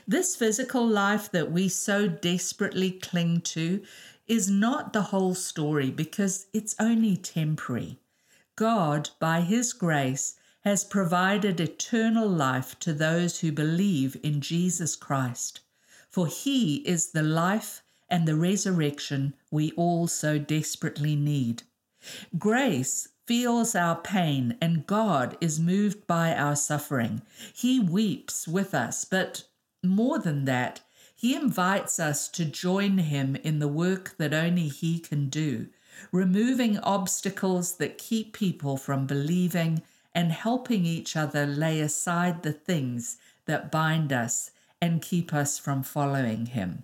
This 0.08 0.36
physical 0.36 0.88
life 0.88 1.32
that 1.32 1.52
we 1.52 1.68
so 1.70 2.08
desperately 2.08 2.92
cling 2.92 3.42
to 3.42 3.84
is 4.28 4.50
not 4.50 4.94
the 4.94 5.04
whole 5.04 5.36
story 5.36 5.92
because 5.92 6.48
it's 6.54 6.76
only 6.80 7.18
temporary. 7.18 8.00
God, 8.56 9.10
by 9.20 9.42
His 9.42 9.74
grace, 9.74 10.36
has 10.62 10.84
provided 10.84 11.60
eternal 11.60 12.30
life 12.30 12.78
to 12.80 12.94
those 12.94 13.40
who 13.40 13.52
believe 13.52 14.18
in 14.24 14.42
Jesus 14.42 14.96
Christ 14.96 15.62
for 16.12 16.28
he 16.28 16.78
is 16.88 17.12
the 17.12 17.24
life 17.24 17.82
and 18.10 18.28
the 18.28 18.36
resurrection 18.36 19.34
we 19.50 19.72
all 19.72 20.08
so 20.08 20.38
desperately 20.38 21.16
need. 21.16 21.64
Grace 22.38 23.08
feels 23.26 23.76
our 23.76 23.96
pain, 23.96 24.58
and 24.60 24.86
God 24.86 25.38
is 25.40 25.60
moved 25.60 26.06
by 26.08 26.36
our 26.36 26.58
suffering. 26.58 27.22
He 27.54 27.80
weeps 27.80 28.46
with 28.46 28.74
us, 28.74 29.06
but 29.06 29.46
more 29.84 30.20
than 30.20 30.46
that, 30.46 30.82
He 31.16 31.36
invites 31.36 32.00
us 32.00 32.28
to 32.30 32.46
join 32.46 32.98
Him 32.98 33.36
in 33.38 33.60
the 33.60 33.68
work 33.68 34.16
that 34.18 34.34
only 34.34 34.68
He 34.68 35.00
can 35.00 35.30
do, 35.30 35.68
removing 36.12 36.80
obstacles 36.80 37.78
that 37.78 37.98
keep 37.98 38.34
people 38.34 38.78
from 38.78 39.06
believing 39.06 39.82
and 40.14 40.32
helping 40.32 40.86
each 40.86 41.16
other 41.16 41.46
lay 41.46 41.80
aside 41.80 42.44
the 42.44 42.54
things 42.54 43.18
that 43.46 43.72
bind 43.72 44.12
us 44.12 44.52
and 44.82 45.02
keep 45.02 45.34
us 45.34 45.58
from 45.60 45.84
following 45.84 46.48
him. 46.48 46.84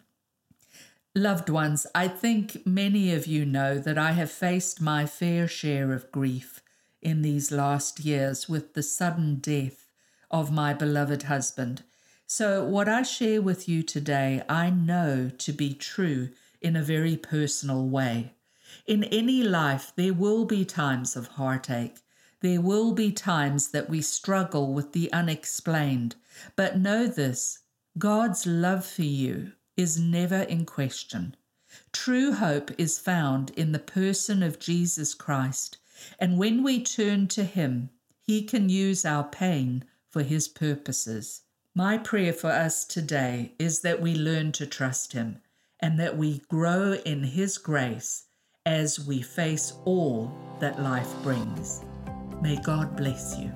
Loved 1.15 1.49
ones, 1.49 1.87
I 1.95 2.07
think 2.07 2.65
many 2.65 3.13
of 3.13 3.25
you 3.25 3.43
know 3.43 3.79
that 3.79 3.97
I 3.97 4.11
have 4.11 4.31
faced 4.31 4.79
my 4.79 5.05
fair 5.05 5.47
share 5.47 5.91
of 5.91 6.11
grief 6.11 6.61
in 7.01 7.23
these 7.23 7.51
last 7.51 7.99
years 8.01 8.47
with 8.47 8.75
the 8.75 8.83
sudden 8.83 9.35
death 9.35 9.89
of 10.29 10.51
my 10.51 10.73
beloved 10.73 11.23
husband. 11.23 11.81
So, 12.29 12.61
what 12.65 12.89
I 12.89 13.03
share 13.03 13.41
with 13.41 13.69
you 13.69 13.81
today, 13.83 14.43
I 14.49 14.69
know 14.69 15.29
to 15.29 15.53
be 15.53 15.73
true 15.73 16.31
in 16.59 16.75
a 16.75 16.83
very 16.83 17.15
personal 17.15 17.87
way. 17.87 18.33
In 18.85 19.05
any 19.05 19.43
life, 19.43 19.93
there 19.95 20.13
will 20.13 20.43
be 20.43 20.65
times 20.65 21.15
of 21.15 21.29
heartache. 21.29 21.99
There 22.41 22.59
will 22.59 22.91
be 22.91 23.13
times 23.13 23.69
that 23.69 23.89
we 23.89 24.01
struggle 24.01 24.73
with 24.73 24.91
the 24.91 25.09
unexplained. 25.13 26.17
But 26.57 26.77
know 26.77 27.07
this 27.07 27.59
God's 27.97 28.45
love 28.45 28.85
for 28.85 29.03
you 29.03 29.53
is 29.77 29.97
never 29.97 30.41
in 30.41 30.65
question. 30.65 31.33
True 31.93 32.33
hope 32.33 32.71
is 32.77 32.99
found 32.99 33.51
in 33.51 33.71
the 33.71 33.79
person 33.79 34.43
of 34.43 34.59
Jesus 34.59 35.13
Christ, 35.13 35.77
and 36.19 36.37
when 36.37 36.61
we 36.61 36.83
turn 36.83 37.29
to 37.29 37.45
Him, 37.45 37.89
He 38.19 38.43
can 38.43 38.67
use 38.67 39.05
our 39.05 39.23
pain 39.23 39.85
for 40.09 40.23
His 40.23 40.49
purposes. 40.49 41.43
My 41.77 41.99
prayer 41.99 42.33
for 42.33 42.49
us 42.49 42.83
today 42.83 43.51
is 43.59 43.81
that 43.81 44.01
we 44.01 44.15
learn 44.15 44.51
to 44.53 44.65
trust 44.65 45.13
Him 45.13 45.43
and 45.79 45.99
that 45.99 46.17
we 46.17 46.41
grow 46.49 46.93
in 46.93 47.21
His 47.21 47.59
grace 47.59 48.25
as 48.65 49.05
we 49.05 49.21
face 49.21 49.73
all 49.85 50.35
that 50.59 50.81
life 50.81 51.13
brings. 51.21 51.85
May 52.41 52.59
God 52.63 52.97
bless 52.97 53.37
you. 53.37 53.51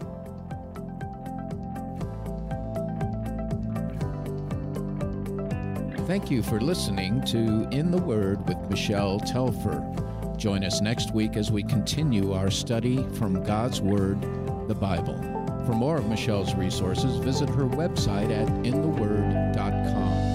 Thank 6.06 6.30
you 6.30 6.44
for 6.44 6.62
listening 6.62 7.24
to 7.24 7.68
In 7.72 7.90
the 7.90 7.98
Word 7.98 8.48
with 8.48 8.60
Michelle 8.70 9.20
Tepper. 9.20 10.38
Join 10.38 10.64
us 10.64 10.80
next 10.80 11.12
week 11.16 11.38
as 11.38 11.52
we 11.52 11.64
continue 11.64 12.34
our 12.34 12.52
study 12.52 13.04
from 13.14 13.44
God's 13.44 13.82
Word, 13.82 14.22
the 14.68 14.76
Bible. 14.76 15.41
For 15.66 15.74
more 15.74 15.98
of 15.98 16.08
Michelle's 16.08 16.56
resources, 16.56 17.18
visit 17.18 17.50
her 17.50 17.66
website 17.66 18.32
at 18.32 18.48
intheword.com. 18.66 20.31